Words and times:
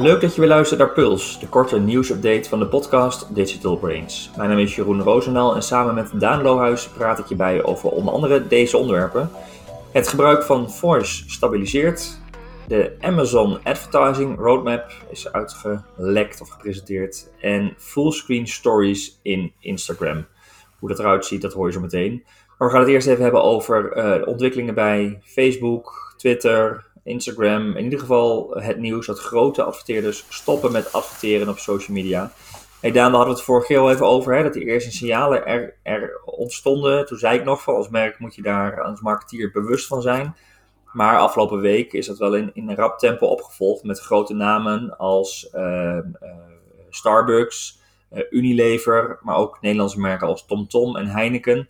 Leuk 0.00 0.20
dat 0.20 0.34
je 0.34 0.40
weer 0.40 0.50
luistert 0.50 0.80
naar 0.80 0.92
Puls, 0.92 1.38
de 1.40 1.48
korte 1.48 1.78
nieuwsupdate 1.78 2.48
van 2.48 2.58
de 2.58 2.66
podcast 2.66 3.34
Digital 3.34 3.76
Brains. 3.76 4.30
Mijn 4.36 4.48
naam 4.48 4.58
is 4.58 4.74
Jeroen 4.74 5.02
Roosendaal 5.02 5.54
en 5.54 5.62
samen 5.62 5.94
met 5.94 6.20
Daan 6.20 6.42
Lohuis 6.42 6.88
praat 6.88 7.18
ik 7.18 7.26
je 7.26 7.34
bij 7.34 7.64
over 7.64 7.90
onder 7.90 8.14
andere 8.14 8.46
deze 8.46 8.76
onderwerpen. 8.76 9.30
Het 9.92 10.08
gebruik 10.08 10.42
van 10.42 10.70
voice 10.70 11.30
stabiliseert. 11.30 12.18
De 12.68 12.96
Amazon 13.00 13.58
Advertising 13.64 14.38
Roadmap 14.38 14.92
is 15.10 15.32
uitgelekt 15.32 16.40
of 16.40 16.48
gepresenteerd. 16.48 17.30
En 17.40 17.74
fullscreen 17.76 18.46
stories 18.46 19.18
in 19.22 19.52
Instagram. 19.58 20.26
Hoe 20.78 20.88
dat 20.88 20.98
eruit 20.98 21.24
ziet, 21.24 21.42
dat 21.42 21.52
hoor 21.52 21.66
je 21.66 21.72
zo 21.72 21.80
meteen. 21.80 22.24
Maar 22.58 22.68
we 22.68 22.74
gaan 22.74 22.82
het 22.82 22.92
eerst 22.92 23.06
even 23.06 23.22
hebben 23.22 23.42
over 23.42 23.96
uh, 23.96 24.26
ontwikkelingen 24.26 24.74
bij 24.74 25.20
Facebook, 25.24 26.14
Twitter, 26.16 26.89
Instagram. 27.04 27.76
In 27.76 27.84
ieder 27.84 27.98
geval 27.98 28.50
het 28.50 28.78
nieuws 28.78 29.06
dat 29.06 29.18
grote 29.18 29.62
adverteerders 29.62 30.24
stoppen 30.28 30.72
met 30.72 30.92
adverteren 30.92 31.48
op 31.48 31.58
social 31.58 31.96
media. 31.96 32.32
Daan, 32.80 32.92
daar 32.92 33.10
hadden 33.10 33.28
we 33.28 33.34
het 33.34 33.42
vorige 33.42 33.66
keer 33.66 33.78
al 33.78 33.90
even 33.90 34.06
over, 34.06 34.36
hè, 34.36 34.42
dat 34.42 34.52
die 34.52 34.64
eerste 34.64 34.90
signalen 34.90 35.46
er, 35.46 35.76
er 35.82 36.20
ontstonden. 36.24 37.06
Toen 37.06 37.18
zei 37.18 37.38
ik 37.38 37.44
nog 37.44 37.62
van 37.62 37.74
als 37.74 37.88
merk 37.88 38.18
moet 38.18 38.34
je 38.34 38.42
daar 38.42 38.82
als 38.82 39.00
marketeer 39.00 39.50
bewust 39.50 39.86
van 39.86 40.02
zijn. 40.02 40.34
Maar 40.92 41.18
afgelopen 41.18 41.60
week 41.60 41.92
is 41.92 42.06
dat 42.06 42.18
wel 42.18 42.34
in, 42.34 42.50
een 42.54 42.74
rap 42.74 42.98
tempo 42.98 43.26
opgevolgd 43.26 43.84
met 43.84 44.00
grote 44.00 44.34
namen 44.34 44.98
als 44.98 45.50
uh, 45.54 45.62
uh, 45.62 46.00
Starbucks, 46.90 47.80
uh, 48.12 48.22
Unilever, 48.30 49.18
maar 49.22 49.36
ook 49.36 49.60
Nederlandse 49.60 50.00
merken 50.00 50.26
als 50.26 50.46
TomTom 50.46 50.96
en 50.96 51.06
Heineken, 51.06 51.68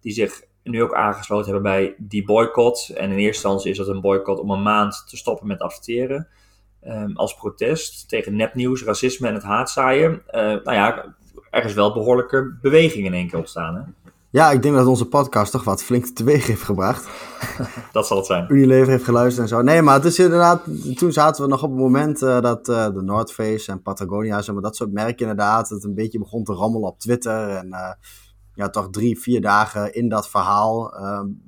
die 0.00 0.12
zich 0.12 0.42
nu 0.70 0.82
ook 0.82 0.94
aangesloten 0.94 1.52
hebben 1.52 1.72
bij 1.72 1.94
die 1.98 2.24
boycott. 2.24 2.88
En 2.88 3.10
in 3.10 3.18
eerste 3.18 3.26
instantie 3.26 3.70
is 3.70 3.76
dat 3.76 3.88
een 3.88 4.00
boycott 4.00 4.40
om 4.40 4.50
een 4.50 4.62
maand 4.62 5.04
te 5.08 5.16
stoppen 5.16 5.46
met 5.46 5.60
adverteren. 5.60 6.28
Um, 6.86 7.16
als 7.16 7.34
protest 7.34 8.08
tegen 8.08 8.36
nepnieuws, 8.36 8.84
racisme 8.84 9.28
en 9.28 9.34
het 9.34 9.42
haatzaaien. 9.42 10.12
Uh, 10.12 10.40
nou 10.42 10.72
ja, 10.72 11.14
er 11.50 11.64
is 11.64 11.74
wel 11.74 11.92
behoorlijke 11.92 12.58
beweging 12.62 13.06
in 13.06 13.14
één 13.14 13.28
keer 13.28 13.38
ontstaan. 13.38 13.74
Hè? 13.74 14.10
Ja, 14.32 14.50
ik 14.50 14.62
denk 14.62 14.74
dat 14.74 14.86
onze 14.86 15.06
podcast 15.06 15.52
toch 15.52 15.64
wat 15.64 15.82
flink 15.82 16.06
teweeg 16.06 16.46
heeft 16.46 16.62
gebracht. 16.62 17.08
dat 17.92 18.06
zal 18.06 18.16
het 18.16 18.26
zijn. 18.26 18.46
Unilever 18.48 18.88
heeft 18.88 19.04
geluisterd 19.04 19.42
en 19.42 19.56
zo. 19.56 19.62
Nee, 19.62 19.82
maar 19.82 19.94
het 19.94 20.04
is 20.04 20.18
inderdaad... 20.18 20.62
Toen 20.94 21.12
zaten 21.12 21.42
we 21.42 21.48
nog 21.48 21.62
op 21.62 21.70
het 21.70 21.78
moment 21.78 22.22
uh, 22.22 22.40
dat 22.40 22.68
uh, 22.68 22.84
de 22.84 23.02
North 23.02 23.32
Face 23.32 23.72
en 23.72 23.82
Patagonia... 23.82 24.42
Zeg 24.42 24.54
maar, 24.54 24.62
dat 24.62 24.76
soort 24.76 24.92
merken 24.92 25.18
inderdaad... 25.18 25.68
het 25.68 25.84
een 25.84 25.94
beetje 25.94 26.18
begon 26.18 26.44
te 26.44 26.52
rammelen 26.52 26.88
op 26.88 26.98
Twitter. 26.98 27.48
En 27.48 27.98
ja, 28.60 28.70
toch 28.70 28.90
drie, 28.90 29.20
vier 29.20 29.40
dagen 29.40 29.94
in 29.94 30.08
dat 30.08 30.28
verhaal... 30.28 30.94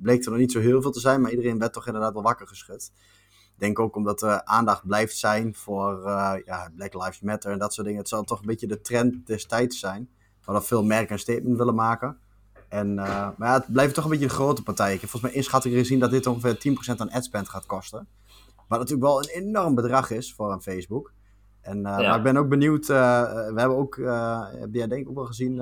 bleek 0.01 0.25
er 0.25 0.31
nog 0.31 0.39
niet 0.39 0.51
zo 0.51 0.59
heel 0.59 0.81
veel 0.81 0.91
te 0.91 0.99
zijn... 0.99 1.21
maar 1.21 1.31
iedereen 1.31 1.59
werd 1.59 1.73
toch 1.73 1.87
inderdaad 1.87 2.13
wel 2.13 2.23
wakker 2.23 2.47
geschud. 2.47 2.91
Ik 3.29 3.59
denk 3.59 3.79
ook 3.79 3.95
omdat 3.95 4.21
er 4.21 4.43
aandacht 4.43 4.87
blijft 4.87 5.17
zijn 5.17 5.55
voor 5.55 6.01
ja, 6.45 6.71
Black 6.75 6.93
Lives 6.93 7.21
Matter 7.21 7.51
en 7.51 7.59
dat 7.59 7.73
soort 7.73 7.85
dingen. 7.87 8.01
Het 8.01 8.09
zal 8.09 8.23
toch 8.23 8.39
een 8.39 8.45
beetje 8.45 8.67
de 8.67 8.81
trend 8.81 9.27
destijds 9.27 9.79
zijn. 9.79 10.09
Waar 10.45 10.55
dat 10.55 10.67
veel 10.67 10.83
merken 10.83 11.13
een 11.13 11.19
statement 11.19 11.57
willen 11.57 11.75
maken... 11.75 12.17
En, 12.73 12.89
uh, 12.89 13.29
maar 13.37 13.47
ja, 13.47 13.53
het 13.53 13.71
blijft 13.71 13.93
toch 13.93 14.03
een 14.03 14.09
beetje 14.09 14.25
een 14.25 14.31
grote 14.31 14.63
partij. 14.63 14.93
Ik 14.93 15.01
heb 15.01 15.09
volgens 15.09 15.31
mij 15.31 15.41
inschatting 15.41 15.75
gezien 15.75 15.99
dat 15.99 16.11
dit 16.11 16.27
ongeveer 16.27 16.75
10% 16.93 16.95
aan 16.97 17.11
adspend 17.11 17.49
gaat 17.49 17.65
kosten. 17.65 18.07
Wat 18.67 18.79
natuurlijk 18.79 19.07
wel 19.07 19.19
een 19.19 19.29
enorm 19.29 19.75
bedrag 19.75 20.11
is 20.11 20.33
voor 20.33 20.51
een 20.51 20.61
Facebook. 20.61 21.13
En, 21.61 21.77
uh, 21.77 21.83
ja. 21.83 21.97
Maar 21.97 22.17
ik 22.17 22.23
ben 22.23 22.37
ook 22.37 22.49
benieuwd. 22.49 22.81
Uh, 22.81 23.21
we 23.33 23.59
hebben 23.59 23.77
ook, 23.77 23.95
heb 24.59 24.73
jij 24.73 24.87
denk 24.87 25.01
ik 25.01 25.09
ook 25.09 25.15
wel 25.15 25.25
gezien, 25.25 25.55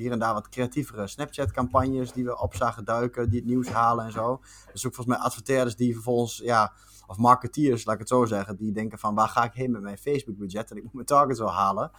hier 0.00 0.12
en 0.12 0.18
daar 0.18 0.34
wat 0.34 0.48
creatievere 0.48 1.06
Snapchat-campagnes 1.06 2.12
die 2.12 2.24
we 2.24 2.38
op 2.38 2.54
zagen 2.54 2.84
duiken, 2.84 3.30
die 3.30 3.38
het 3.38 3.48
nieuws 3.48 3.68
halen 3.68 4.04
en 4.04 4.12
zo. 4.12 4.40
Dus 4.72 4.86
ook 4.86 4.94
volgens 4.94 5.16
mij 5.16 5.26
adverteerders 5.26 5.76
die 5.76 5.94
vervolgens, 5.94 6.36
ja, 6.36 6.72
of 7.06 7.16
marketeers, 7.16 7.84
laat 7.84 7.94
ik 7.94 8.00
het 8.00 8.08
zo 8.08 8.24
zeggen, 8.24 8.56
die 8.56 8.72
denken 8.72 8.98
van 8.98 9.14
waar 9.14 9.28
ga 9.28 9.44
ik 9.44 9.52
heen 9.52 9.70
met 9.70 9.82
mijn 9.82 9.98
Facebook-budget 9.98 10.70
en 10.70 10.76
ik 10.76 10.82
moet 10.82 10.92
mijn 10.92 11.06
targets 11.06 11.38
wel 11.38 11.52
halen. 11.52 11.90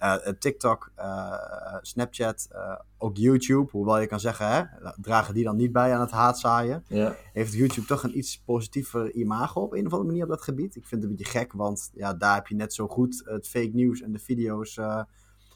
Uh, 0.00 0.14
TikTok, 0.14 0.92
uh, 0.98 1.32
Snapchat, 1.80 2.48
uh, 2.52 2.78
ook 2.98 3.16
YouTube, 3.16 3.70
hoewel 3.70 3.98
je 3.98 4.06
kan 4.06 4.20
zeggen, 4.20 4.48
hè, 4.48 4.62
dragen 4.96 5.34
die 5.34 5.44
dan 5.44 5.56
niet 5.56 5.72
bij 5.72 5.94
aan 5.94 6.00
het 6.00 6.10
haatzaaien. 6.10 6.84
Ja. 6.88 7.14
Heeft 7.32 7.52
YouTube 7.52 7.86
toch 7.86 8.02
een 8.02 8.18
iets 8.18 8.42
positiever 8.44 9.12
imago 9.14 9.60
op 9.60 9.72
een 9.72 9.86
of 9.86 9.92
andere 9.92 10.04
manier 10.04 10.22
op 10.22 10.28
dat 10.28 10.42
gebied? 10.42 10.76
Ik 10.76 10.86
vind 10.86 11.02
het 11.02 11.10
een 11.10 11.16
beetje 11.16 11.38
gek, 11.38 11.52
want 11.52 11.90
ja, 11.94 12.14
daar 12.14 12.34
heb 12.34 12.46
je 12.46 12.54
net 12.54 12.74
zo 12.74 12.88
goed 12.88 13.22
het 13.24 13.48
fake 13.48 13.70
nieuws 13.72 14.00
en 14.00 14.12
de 14.12 14.18
video's 14.18 14.78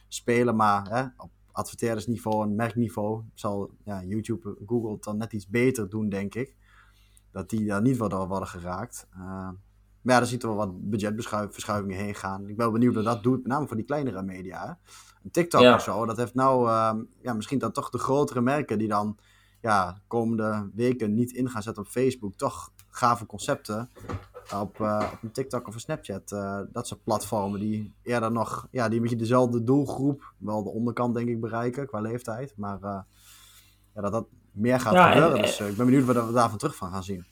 spelen, 0.08 0.56
maar 0.56 0.88
hè, 0.88 1.02
op 1.16 1.30
adverteerdersniveau 1.56 2.42
en 2.42 2.54
merkniveau 2.54 3.22
zal 3.34 3.70
ja, 3.84 4.02
YouTube, 4.02 4.56
Google 4.66 4.92
het 4.92 5.02
dan 5.02 5.16
net 5.16 5.32
iets 5.32 5.48
beter 5.48 5.88
doen, 5.88 6.08
denk 6.08 6.34
ik. 6.34 6.56
Dat 7.30 7.50
die 7.50 7.66
daar 7.66 7.82
niet 7.82 7.98
door 7.98 8.28
worden 8.28 8.48
geraakt. 8.48 9.06
Maar 9.16 10.14
ja, 10.14 10.20
daar 10.20 10.26
ziet 10.26 10.42
er 10.42 10.48
wel 10.48 10.56
wat 10.56 10.90
budgetverschuivingen 10.90 11.96
heen 11.96 12.14
gaan. 12.14 12.48
Ik 12.48 12.56
ben 12.56 12.72
benieuwd 12.72 12.94
wat 12.94 13.04
dat 13.04 13.22
doet, 13.22 13.38
met 13.38 13.46
name 13.46 13.66
voor 13.66 13.76
die 13.76 13.84
kleinere 13.84 14.22
media. 14.22 14.78
Een 15.22 15.30
TikTok 15.30 15.60
ja. 15.60 15.74
of 15.74 15.82
zo, 15.82 16.06
dat 16.06 16.16
heeft 16.16 16.34
nou 16.34 16.68
uh, 16.68 16.94
ja, 17.22 17.32
misschien 17.32 17.58
dan 17.58 17.72
toch 17.72 17.90
de 17.90 17.98
grotere 17.98 18.40
merken 18.40 18.78
die 18.78 18.88
dan 18.88 19.18
ja, 19.60 20.00
komende 20.06 20.70
weken 20.74 21.14
niet 21.14 21.32
in 21.32 21.50
gaan 21.50 21.62
zetten 21.62 21.82
op 21.82 21.88
Facebook. 21.88 22.36
Toch 22.36 22.72
gave 22.88 23.26
concepten 23.26 23.90
op, 24.54 24.78
uh, 24.78 25.10
op 25.12 25.22
een 25.22 25.32
TikTok 25.32 25.68
of 25.68 25.74
een 25.74 25.80
Snapchat. 25.80 26.32
Uh, 26.32 26.60
dat 26.72 26.86
soort 26.86 27.04
platformen 27.04 27.60
die 27.60 27.94
eerder 28.02 28.32
nog, 28.32 28.68
ja, 28.70 28.86
die 28.86 28.96
een 28.96 29.02
beetje 29.02 29.16
dezelfde 29.16 29.64
doelgroep, 29.64 30.32
wel 30.38 30.62
de 30.62 30.70
onderkant 30.70 31.14
denk 31.14 31.28
ik 31.28 31.40
bereiken 31.40 31.86
qua 31.86 32.00
leeftijd. 32.00 32.52
Maar 32.56 32.78
ja, 33.94 34.00
dat 34.00 34.12
dat 34.12 34.26
meer 34.52 34.80
gaat 34.80 34.92
ja, 34.92 35.10
gebeuren. 35.10 35.36
En, 35.36 35.42
dus 35.42 35.60
ik 35.60 35.76
ben 35.76 35.86
benieuwd 35.86 36.04
wat 36.04 36.26
we 36.26 36.32
daarvan 36.32 36.58
terug 36.58 36.76
van 36.76 36.90
gaan 36.90 37.02
zien. 37.02 37.24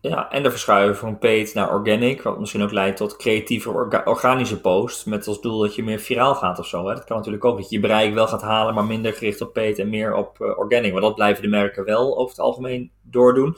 Ja, 0.00 0.30
en 0.30 0.42
de 0.42 0.50
verschuiving 0.50 0.96
van 0.96 1.18
paid 1.18 1.54
naar 1.54 1.72
organic, 1.72 2.22
wat 2.22 2.38
misschien 2.38 2.62
ook 2.62 2.72
leidt 2.72 2.96
tot 2.96 3.16
creatieve 3.16 3.70
orga 3.70 4.02
organische 4.04 4.60
posts, 4.60 5.04
met 5.04 5.26
als 5.26 5.40
doel 5.40 5.58
dat 5.58 5.74
je 5.74 5.82
meer 5.82 5.98
viraal 5.98 6.34
gaat 6.34 6.58
of 6.58 6.66
zo. 6.66 6.88
Hè? 6.88 6.94
Dat 6.94 7.04
kan 7.04 7.16
natuurlijk 7.16 7.44
ook, 7.44 7.56
dat 7.56 7.68
je 7.68 7.76
je 7.76 7.82
bereik 7.82 8.14
wel 8.14 8.28
gaat 8.28 8.42
halen, 8.42 8.74
maar 8.74 8.84
minder 8.84 9.12
gericht 9.12 9.40
op 9.40 9.52
paid 9.52 9.78
en 9.78 9.88
meer 9.88 10.14
op 10.14 10.38
uh, 10.40 10.58
organic. 10.58 10.92
Maar 10.92 11.00
dat 11.00 11.14
blijven 11.14 11.42
de 11.42 11.48
merken 11.48 11.84
wel 11.84 12.18
over 12.18 12.30
het 12.30 12.44
algemeen 12.44 12.90
doordoen. 13.02 13.56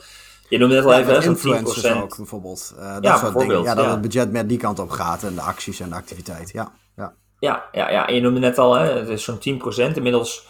Je 0.49 0.57
noemde 0.57 0.75
net 0.75 0.85
al 0.85 0.93
even, 0.93 1.23
influencers 1.23 1.87
10%. 1.87 1.97
ook 2.01 2.17
bijvoorbeeld. 2.17 2.73
Uh, 2.77 2.93
dat 2.93 3.03
ja, 3.03 3.17
soort 3.17 3.21
bijvoorbeeld. 3.21 3.65
Ja, 3.65 3.75
dat 3.75 3.85
ja. 3.85 3.91
het 3.91 4.01
budget 4.01 4.31
meer 4.31 4.47
die 4.47 4.57
kant 4.57 4.79
op 4.79 4.89
gaat 4.89 5.23
en 5.23 5.35
de 5.35 5.41
acties 5.41 5.79
en 5.79 5.89
de 5.89 5.95
activiteit. 5.95 6.49
Ja, 6.51 6.71
ja. 6.95 7.13
Ja, 7.39 7.63
ja, 7.71 7.89
ja. 7.91 8.07
En 8.07 8.15
je 8.15 8.21
noemde 8.21 8.39
net 8.39 8.57
al, 8.57 8.73
hè, 8.73 8.91
het 8.91 9.07
is 9.09 9.23
zo'n 9.23 9.37
10%. 9.37 9.93
Inmiddels 9.93 10.47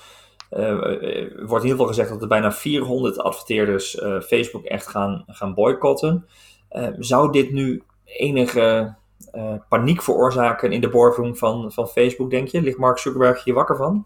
uh, 0.51 0.69
wordt 0.69 0.93
in 0.93 1.41
ieder 1.45 1.69
geval 1.69 1.87
gezegd 1.87 2.09
dat 2.09 2.21
er 2.21 2.27
bijna 2.27 2.51
400 2.51 3.19
adverteerders 3.19 3.95
uh, 3.95 4.21
Facebook 4.21 4.63
echt 4.63 4.87
gaan, 4.87 5.23
gaan 5.27 5.53
boycotten. 5.53 6.25
Zou 6.99 7.31
dit 7.31 7.51
nu 7.51 7.83
enige 8.05 8.95
paniek 9.69 10.01
veroorzaken 10.01 10.71
in 10.71 10.81
de 10.81 10.89
boardroom 10.89 11.35
van, 11.35 11.71
van 11.71 11.87
Facebook, 11.87 12.29
denk 12.29 12.47
je? 12.47 12.61
Ligt 12.61 12.77
Mark 12.77 12.97
Zuckerberg 12.97 13.43
hier 13.43 13.53
wakker 13.53 13.75
van? 13.75 14.05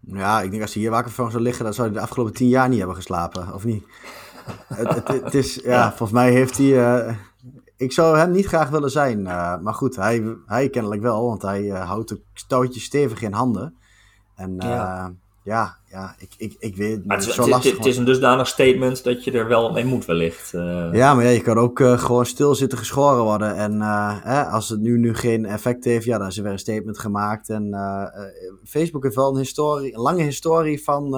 Ja, 0.00 0.40
ik 0.40 0.50
denk 0.50 0.62
als 0.62 0.72
hij 0.72 0.82
hier 0.82 0.90
wakker 0.90 1.12
van 1.12 1.30
zou 1.30 1.42
liggen, 1.42 1.64
dan 1.64 1.74
zou 1.74 1.88
hij 1.88 1.96
de 1.96 2.02
afgelopen 2.02 2.34
tien 2.34 2.48
jaar 2.48 2.68
niet 2.68 2.78
hebben 2.78 2.96
geslapen, 2.96 3.54
of 3.54 3.64
niet? 3.64 3.84
Het, 4.74 4.94
het, 4.94 5.08
het, 5.08 5.34
is, 5.34 5.54
ja, 5.54 5.70
ja, 5.70 5.88
volgens 5.88 6.12
mij 6.12 6.30
heeft 6.30 6.56
hij... 6.56 6.66
Uh, 6.66 7.14
ik 7.76 7.92
zou 7.92 8.18
hem 8.18 8.30
niet 8.30 8.46
graag 8.46 8.68
willen 8.68 8.90
zijn, 8.90 9.22
maar 9.62 9.74
goed, 9.74 9.96
hij, 9.96 10.36
hij 10.46 10.68
kennelijk 10.68 11.02
wel, 11.02 11.26
want 11.26 11.42
hij 11.42 11.68
houdt 11.68 12.10
het 12.10 12.20
touwtje 12.46 12.80
stevig 12.80 13.22
in 13.22 13.32
handen. 13.32 13.74
En 14.34 14.56
ja 14.58 15.12
ja, 15.42 15.76
ja 15.90 16.14
ik, 16.18 16.34
ik, 16.36 16.56
ik 16.58 16.76
weet 16.76 17.00
het. 17.06 17.26
Is, 17.26 17.36
het, 17.36 17.46
het, 17.46 17.64
het, 17.76 17.86
is 17.86 17.96
een 17.96 18.04
dusdanig 18.04 18.46
statement 18.46 19.04
dat 19.04 19.24
je 19.24 19.32
er 19.32 19.48
wel 19.48 19.72
mee 19.72 19.84
moet, 19.84 20.04
wellicht. 20.04 20.52
Uh... 20.52 20.88
Ja, 20.92 21.14
maar 21.14 21.24
ja, 21.24 21.30
je 21.30 21.40
kan 21.40 21.58
ook 21.58 21.80
uh, 21.80 21.98
gewoon 21.98 22.26
stil 22.26 22.54
zitten 22.54 22.78
geschoren 22.78 23.22
worden. 23.22 23.56
En 23.56 23.74
uh, 23.74 24.52
als 24.52 24.68
het 24.68 24.80
nu, 24.80 24.98
nu 24.98 25.14
geen 25.14 25.44
effect 25.44 25.84
heeft, 25.84 26.04
ja, 26.04 26.18
dan 26.18 26.26
is 26.26 26.36
er 26.36 26.42
weer 26.42 26.52
een 26.52 26.58
statement 26.58 26.98
gemaakt. 26.98 27.48
En 27.48 27.76
Facebook 28.64 29.02
heeft 29.02 29.14
wel 29.14 29.30
een, 29.30 29.38
historie, 29.38 29.94
een 29.94 30.00
lange 30.00 30.22
historie 30.22 30.82
van 30.82 31.14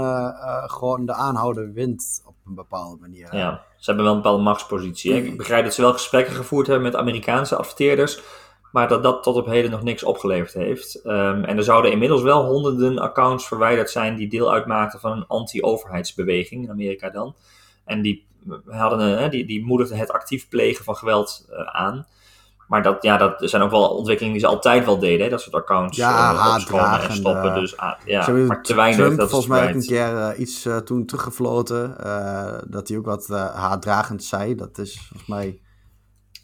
gewoon 0.66 1.06
de 1.06 1.12
aanhouden 1.14 1.72
wind 1.72 2.22
op 2.24 2.34
een 2.46 2.54
bepaalde 2.54 2.96
manier. 3.00 3.30
Hè? 3.30 3.38
Ja, 3.38 3.62
ze 3.76 3.84
hebben 3.84 4.04
wel 4.04 4.14
een 4.14 4.22
bepaalde 4.22 4.42
machtspositie. 4.42 5.12
Hè? 5.12 5.18
Ik 5.18 5.36
begrijp 5.36 5.64
dat 5.64 5.74
ze 5.74 5.82
wel 5.82 5.92
gesprekken 5.92 6.34
gevoerd 6.34 6.66
hebben 6.66 6.84
met 6.84 6.96
Amerikaanse 6.96 7.56
adverteerders 7.56 8.20
maar 8.70 8.88
dat 8.88 9.02
dat 9.02 9.22
tot 9.22 9.36
op 9.36 9.46
heden 9.46 9.70
nog 9.70 9.82
niks 9.82 10.02
opgeleverd 10.02 10.52
heeft. 10.52 11.00
Um, 11.04 11.44
en 11.44 11.56
er 11.56 11.64
zouden 11.64 11.92
inmiddels 11.92 12.22
wel 12.22 12.44
honderden 12.44 12.98
accounts 12.98 13.46
verwijderd 13.46 13.90
zijn 13.90 14.16
die 14.16 14.28
deel 14.28 14.52
uitmaakten 14.52 15.00
van 15.00 15.12
een 15.12 15.26
anti-overheidsbeweging 15.26 16.64
in 16.64 16.70
Amerika 16.70 17.10
dan. 17.10 17.34
En 17.84 18.02
die, 18.02 18.26
hadden, 18.66 19.22
uh, 19.22 19.30
die, 19.30 19.46
die 19.46 19.64
moedigden 19.64 19.98
het 19.98 20.10
actief 20.10 20.48
plegen 20.48 20.84
van 20.84 20.96
geweld 20.96 21.46
uh, 21.50 21.66
aan. 21.66 22.06
Maar 22.68 22.82
dat, 22.82 23.02
ja, 23.02 23.16
dat 23.16 23.34
zijn 23.38 23.62
ook 23.62 23.70
wel 23.70 23.88
ontwikkelingen 23.88 24.38
die 24.38 24.46
ze 24.46 24.52
altijd 24.52 24.84
wel 24.84 24.98
deden, 24.98 25.24
hè? 25.24 25.30
dat 25.30 25.40
soort 25.40 25.54
accounts 25.54 25.96
ja, 25.96 26.32
uh, 26.32 27.04
en 27.04 27.12
stoppen. 27.12 27.54
Dus 27.54 27.76
ja, 28.04 28.28
maar 28.30 28.62
te 28.62 28.74
weinig. 28.74 28.98
Trump 29.00 29.18
dat 29.18 29.30
volgens 29.30 29.50
mij 29.50 29.68
ook 29.68 29.74
een 29.74 29.86
keer 29.86 30.36
iets 30.36 30.68
toen 30.84 31.06
teruggefloten, 31.06 31.96
dat 32.66 32.88
hij 32.88 32.96
ook 32.96 33.04
wat 33.04 33.28
haatdragend 33.54 34.24
zei. 34.24 34.54
Dat 34.54 34.78
is 34.78 35.00
volgens 35.08 35.28
mij 35.28 35.60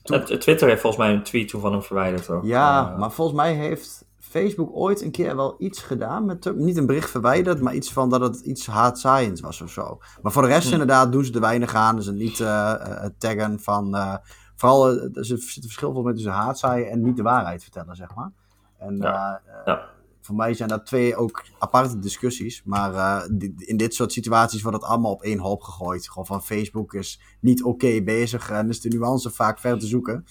toen... 0.07 0.39
Twitter 0.39 0.69
heeft 0.69 0.81
volgens 0.81 1.03
mij 1.03 1.15
een 1.15 1.23
tweet 1.23 1.49
toen 1.49 1.61
van 1.61 1.73
hem 1.73 1.83
verwijderd. 1.83 2.31
Ook. 2.31 2.45
Ja, 2.45 2.91
uh, 2.93 2.99
maar 2.99 3.13
volgens 3.13 3.37
mij 3.37 3.55
heeft 3.55 4.05
Facebook 4.19 4.71
ooit 4.73 5.03
een 5.03 5.11
keer 5.11 5.37
wel 5.37 5.55
iets 5.59 5.83
gedaan 5.83 6.25
met 6.25 6.53
Niet 6.57 6.77
een 6.77 6.87
bericht 6.87 7.11
verwijderd, 7.11 7.61
maar 7.61 7.75
iets 7.75 7.93
van 7.93 8.11
dat 8.11 8.21
het 8.21 8.41
iets 8.41 8.67
haatzaaiends 8.67 9.41
was 9.41 9.61
of 9.61 9.71
zo. 9.71 9.99
Maar 10.23 10.33
voor 10.33 10.43
de 10.43 10.49
rest 10.49 10.67
hm. 10.67 10.73
inderdaad 10.73 11.13
doen 11.13 11.25
ze 11.25 11.33
er 11.33 11.41
weinig 11.41 11.75
aan. 11.75 11.97
Dus 11.97 12.11
niet 12.11 12.39
uh, 12.39 12.75
taggen 13.19 13.61
van 13.61 13.97
uh, 13.97 14.15
vooral, 14.55 14.89
er 14.89 15.25
zit 15.25 15.39
een 15.39 15.63
verschil 15.63 15.93
volgens 15.93 16.05
mij 16.05 16.15
tussen 16.15 16.33
haatzaaien 16.33 16.91
en 16.91 17.03
niet 17.03 17.17
de 17.17 17.23
waarheid 17.23 17.63
vertellen, 17.63 17.97
zeg 17.97 18.15
maar. 18.15 18.31
En 18.79 18.97
Ja. 18.97 19.41
Ja. 19.65 19.95
Voor 20.27 20.35
mij 20.35 20.55
zijn 20.55 20.69
dat 20.69 20.87
twee 20.87 21.17
ook 21.17 21.45
aparte 21.59 21.99
discussies. 21.99 22.63
Maar 22.65 22.95
eh, 22.95 23.31
in 23.57 23.77
dit 23.77 23.95
soort 23.95 24.13
situaties 24.13 24.63
wordt 24.63 24.77
het 24.77 24.87
allemaal 24.87 25.13
op 25.13 25.23
één 25.23 25.39
hoop 25.39 25.63
gegooid. 25.63 26.09
Gewoon 26.09 26.27
van 26.27 26.43
Facebook 26.43 26.95
is 26.95 27.21
niet 27.41 27.63
oké 27.63 28.03
bezig 28.03 28.51
en 28.51 28.69
is 28.69 28.81
de 28.81 28.89
nuance 28.89 29.31
vaak 29.31 29.59
ver 29.59 29.79
te 29.79 29.87
zoeken. 29.87 30.25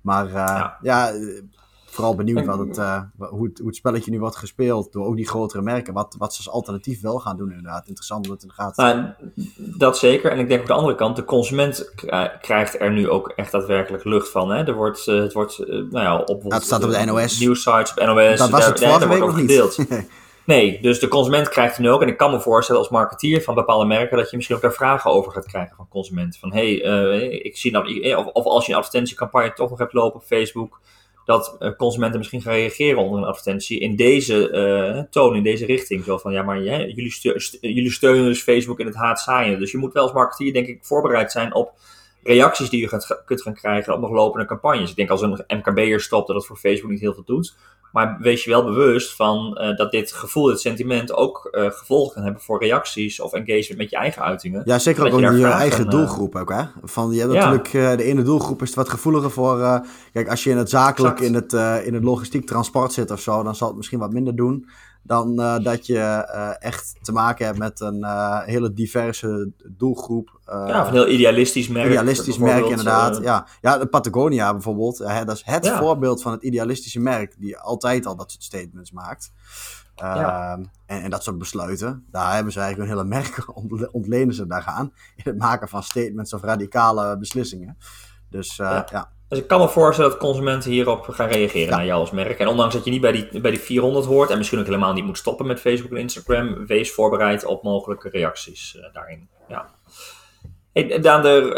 Maar 0.00 0.26
eh, 0.26 0.32
ja, 0.32 0.78
Ja. 0.82 1.12
Vooral 1.90 2.14
benieuwd 2.14 2.46
wat 2.46 2.58
het, 2.58 2.78
eh, 2.78 3.00
hoe, 3.18 3.46
het, 3.48 3.58
hoe 3.58 3.66
het 3.66 3.76
spelletje 3.76 4.10
nu 4.10 4.18
wordt 4.18 4.36
gespeeld 4.36 4.92
door 4.92 5.06
ook 5.06 5.16
die 5.16 5.28
grotere 5.28 5.62
merken. 5.62 5.94
Wat, 5.94 6.14
wat 6.18 6.34
ze 6.34 6.38
als 6.38 6.54
alternatief 6.54 7.00
wel 7.00 7.18
gaan 7.18 7.36
doen 7.36 7.48
inderdaad. 7.48 7.86
Interessant 7.86 8.26
om 8.26 8.32
het 8.32 8.42
in 8.42 8.48
de 8.48 8.54
gaten 8.54 8.74
te 8.74 8.82
Nou, 8.82 9.78
dat 9.78 9.98
zeker. 9.98 10.30
En 10.30 10.38
ik 10.38 10.48
denk 10.48 10.60
op 10.60 10.66
de 10.66 10.72
andere 10.72 10.94
kant, 10.94 11.16
de 11.16 11.24
consument 11.24 11.92
krijgt 12.40 12.80
er 12.80 12.92
nu 12.92 13.08
ook 13.08 13.32
echt 13.36 13.52
daadwerkelijk 13.52 14.04
lucht 14.04 14.28
van. 14.28 14.50
Hè? 14.50 14.64
Er 14.64 14.74
wordt, 14.74 15.08
eh, 15.08 15.20
het 15.20 15.32
wordt, 15.32 15.58
eh, 15.58 15.68
nou 15.68 15.90
ja, 15.90 16.18
op 16.18 16.42
het 16.42 16.62
staat 16.62 16.84
op 16.84 16.90
de 16.90 17.04
NOS. 17.04 17.38
Nieuwsites, 17.38 17.90
op 17.90 18.06
NOS. 18.06 18.38
Dat 18.38 18.50
was 18.50 18.66
het 18.66 18.84
vorige 18.84 19.08
week 19.08 19.18
nog 19.18 19.36
niet. 19.36 19.78
Nee, 20.44 20.80
dus 20.80 20.98
de 20.98 21.08
consument 21.08 21.48
krijgt 21.48 21.78
nu 21.78 21.90
ook. 21.90 22.02
En 22.02 22.08
ik 22.08 22.16
kan 22.16 22.30
me 22.30 22.40
voorstellen 22.40 22.80
als 22.80 22.90
marketeer 22.90 23.42
van 23.42 23.54
bepaalde 23.54 23.84
merken 23.84 24.16
dat 24.16 24.30
je 24.30 24.36
misschien 24.36 24.56
ook 24.56 24.62
daar 24.62 24.72
vragen 24.72 25.10
over 25.10 25.32
gaat 25.32 25.46
krijgen 25.46 25.76
van 25.76 25.88
consumenten. 25.88 26.40
Van 26.40 26.52
hey, 26.52 26.72
ik 27.22 27.56
zie 27.56 27.72
nou, 27.72 28.14
of, 28.14 28.26
of 28.26 28.44
als 28.44 28.66
je 28.66 28.72
een 28.72 28.78
advertentiecampagne 28.78 29.52
toch 29.52 29.70
nog 29.70 29.78
hebt 29.78 29.92
lopen 29.92 30.20
op 30.20 30.26
Facebook, 30.26 30.80
dat 31.30 31.56
eh, 31.58 31.70
consumenten 31.76 32.18
misschien 32.18 32.42
gaan 32.42 32.52
reageren 32.52 33.02
onder 33.02 33.18
een 33.18 33.26
advertentie 33.26 33.80
in 33.80 33.96
deze 33.96 34.50
eh, 34.50 35.02
toon, 35.10 35.36
in 35.36 35.42
deze 35.42 35.66
richting. 35.66 36.04
Zo 36.04 36.18
van 36.18 36.32
ja, 36.32 36.42
maar 36.42 36.62
jullie, 36.62 37.14
jullie 37.60 37.90
steunen 37.90 38.24
dus 38.24 38.42
Facebook 38.42 38.80
in 38.80 38.86
het 38.86 38.94
haatzaaien. 38.94 39.58
Dus 39.58 39.70
je 39.70 39.78
moet 39.78 39.92
wel 39.92 40.02
als 40.02 40.12
marketeer, 40.12 40.52
denk 40.52 40.66
ik, 40.66 40.84
voorbereid 40.84 41.32
zijn 41.32 41.54
op 41.54 41.72
reacties 42.22 42.70
die 42.70 42.80
je 42.80 42.88
gaat, 42.88 43.22
kunt 43.24 43.42
gaan 43.42 43.54
krijgen 43.54 43.94
op 43.94 44.00
nog 44.00 44.10
lopende 44.10 44.46
campagnes. 44.46 44.90
Ik 44.90 44.96
denk 44.96 45.10
als 45.10 45.22
een 45.22 45.44
MKB'er 45.48 46.00
stopt 46.00 46.26
dat 46.26 46.36
het 46.36 46.46
voor 46.46 46.56
Facebook 46.56 46.90
niet 46.90 47.00
heel 47.00 47.14
veel 47.14 47.24
doet. 47.24 47.54
Maar 47.92 48.16
wees 48.20 48.44
je 48.44 48.50
wel 48.50 48.64
bewust 48.64 49.16
van 49.16 49.56
eh, 49.56 49.76
dat 49.76 49.90
dit 49.90 50.12
gevoel, 50.12 50.46
dit 50.46 50.60
sentiment 50.60 51.14
ook 51.14 51.48
eh, 51.50 51.70
gevolgen 51.70 52.14
kan 52.14 52.22
hebben 52.22 52.42
voor 52.42 52.60
reacties 52.60 53.20
of 53.20 53.32
engagement 53.32 53.76
met 53.76 53.90
je 53.90 53.96
eigen 53.96 54.22
uitingen. 54.22 54.62
Ja, 54.64 54.78
zeker 54.78 55.12
ook 55.12 55.20
in 55.20 55.38
je 55.38 55.46
eigen 55.46 55.84
eh, 55.84 55.90
doelgroep 55.90 56.36
ook, 56.36 56.50
hè? 56.52 56.62
Van, 56.82 57.10
je 57.10 57.20
hebt 57.20 57.32
Ja. 57.32 57.50
natuurlijk, 57.50 57.98
de 57.98 58.04
ene 58.04 58.22
doelgroep 58.22 58.62
is 58.62 58.74
wat 58.74 58.88
gevoeliger 58.88 59.30
voor... 59.30 59.82
kijk, 60.12 60.28
als 60.28 60.44
je 60.44 60.50
in 60.50 60.56
het 60.56 60.70
zakelijk, 60.70 61.20
Exact. 61.20 61.52
in 61.52 61.58
het, 61.58 61.86
in 61.86 61.94
het 61.94 62.04
logistiek 62.04 62.46
transport 62.46 62.92
zit 62.92 63.10
of 63.10 63.20
zo... 63.20 63.42
dan 63.42 63.54
zal 63.54 63.68
het 63.68 63.76
misschien 63.76 63.98
wat 63.98 64.12
minder 64.12 64.36
doen 64.36 64.68
dan 65.02 65.40
eh, 65.40 65.58
dat 65.58 65.86
je 65.86 65.98
eh, 65.98 66.50
echt 66.58 66.94
te 67.02 67.12
maken 67.12 67.46
hebt 67.46 67.58
met 67.58 67.80
een 67.80 68.02
eh, 68.04 68.42
hele 68.42 68.72
diverse 68.72 69.52
doelgroep. 69.68 70.40
ja, 70.46 70.80
of 70.80 70.86
een 70.86 70.92
heel 70.92 71.08
idealistisch 71.08 71.68
merk. 71.68 71.86
idealistisch 71.86 72.38
merk 72.38 72.64
inderdaad. 72.66 73.18
ja. 73.22 73.46
ja, 73.60 73.78
de 73.78 73.86
Patagonia 73.86 74.52
bijvoorbeeld. 74.52 74.98
hè, 74.98 75.24
dat 75.24 75.36
is 75.36 75.42
het 75.44 75.64
Ja. 75.64 75.78
voorbeeld 75.78 76.22
van 76.22 76.32
het 76.32 76.42
idealistische 76.42 77.00
merk... 77.00 77.34
die 77.38 77.58
altijd 77.58 78.06
al 78.06 78.16
dat 78.16 78.30
soort 78.30 78.42
statements 78.42 78.92
maakt. 78.92 79.32
Ja. 79.94 80.52
Ehm, 80.52 80.64
en, 80.86 81.02
en 81.02 81.10
dat 81.10 81.22
soort 81.22 81.38
besluiten. 81.38 82.06
Daar 82.10 82.34
hebben 82.34 82.52
ze 82.52 82.60
eigenlijk 82.60 82.90
een 82.90 82.96
hele 82.96 83.08
merk 83.08 83.44
ontle- 83.58 83.88
ontlenen 83.92 84.34
ze 84.34 84.46
daaraan. 84.46 84.92
In 85.16 85.22
het 85.24 85.38
maken 85.38 85.68
van 85.68 85.82
statements 85.82 86.32
of 86.32 86.42
radicale 86.42 87.18
beslissingen. 87.18 87.76
Dus 88.30 88.56
Ja. 88.56 88.86
ja. 88.90 89.10
Dus 89.30 89.38
ik 89.38 89.46
kan 89.46 89.60
me 89.60 89.68
voorstellen 89.68 90.10
dat 90.10 90.20
consumenten 90.20 90.70
hierop 90.70 91.08
gaan 91.08 91.28
reageren 91.28 91.68
Ja. 91.68 91.76
naar 91.76 91.86
jou 91.86 92.00
als 92.00 92.10
merk. 92.10 92.38
En 92.38 92.48
ondanks 92.48 92.74
dat 92.74 92.84
je 92.84 92.90
niet 92.90 93.00
bij 93.00 93.12
die, 93.12 93.40
bij 93.40 93.50
die 93.50 93.60
400 93.60 94.06
hoort 94.06 94.30
en 94.30 94.38
misschien 94.38 94.58
ook 94.58 94.64
helemaal 94.64 94.92
niet 94.92 95.04
moet 95.04 95.18
stoppen 95.18 95.46
met 95.46 95.60
Facebook 95.60 95.90
en 95.90 95.96
Instagram, 95.96 96.66
wees 96.66 96.92
voorbereid 96.92 97.44
op 97.44 97.62
mogelijke 97.62 98.08
reacties 98.08 98.76
eh, 98.76 98.92
daarin. 98.92 99.28
Ja. 99.48 99.68
Hey, 100.72 101.00
Daan, 101.00 101.22
de 101.22 101.54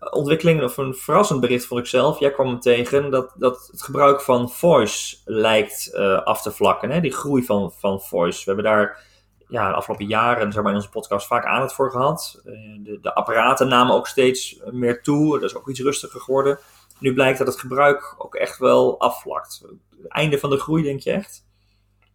eh, 0.00 0.12
ontwikkeling, 0.12 0.62
of 0.62 0.76
een 0.76 0.94
verrassend 0.94 1.40
bericht 1.40 1.66
vond 1.66 1.80
ik 1.80 1.86
zelf. 1.86 2.18
Jij 2.18 2.30
kwam 2.30 2.50
me 2.50 2.58
tegen 2.58 3.10
dat, 3.10 3.32
dat 3.36 3.68
het 3.72 3.82
gebruik 3.82 4.20
van 4.20 4.50
voice 4.50 5.16
lijkt 5.24 5.94
eh, 5.94 6.22
af 6.22 6.42
te 6.42 6.50
vlakken. 6.50 6.90
Hè? 6.90 7.00
Die 7.00 7.12
groei 7.12 7.44
van, 7.44 7.72
van 7.78 8.00
voice. 8.00 8.38
We 8.38 8.44
hebben 8.44 8.64
daar 8.64 9.04
ja, 9.48 9.68
de 9.68 9.74
afgelopen 9.74 10.06
jaren 10.06 10.52
zeg 10.52 10.62
maar, 10.62 10.72
in 10.72 10.78
onze 10.78 10.90
podcast 10.90 11.26
vaak 11.26 11.44
aandacht 11.44 11.74
voor 11.74 11.90
gehad. 11.90 12.40
Eh, 12.44 12.52
de, 12.82 12.98
de 13.02 13.14
apparaten 13.14 13.68
namen 13.68 13.94
ook 13.94 14.06
steeds 14.06 14.60
meer 14.70 15.02
toe. 15.02 15.40
Dat 15.40 15.50
is 15.50 15.56
ook 15.56 15.68
iets 15.68 15.80
rustiger 15.80 16.20
geworden. 16.20 16.58
Nu 17.00 17.14
blijkt 17.14 17.38
dat 17.38 17.46
het 17.46 17.60
gebruik 17.60 18.14
ook 18.18 18.34
echt 18.34 18.58
wel 18.58 19.00
afvlakt. 19.00 19.64
Einde 20.08 20.38
van 20.38 20.50
de 20.50 20.58
groei, 20.58 20.82
denk 20.82 21.00
je 21.00 21.10
echt? 21.10 21.44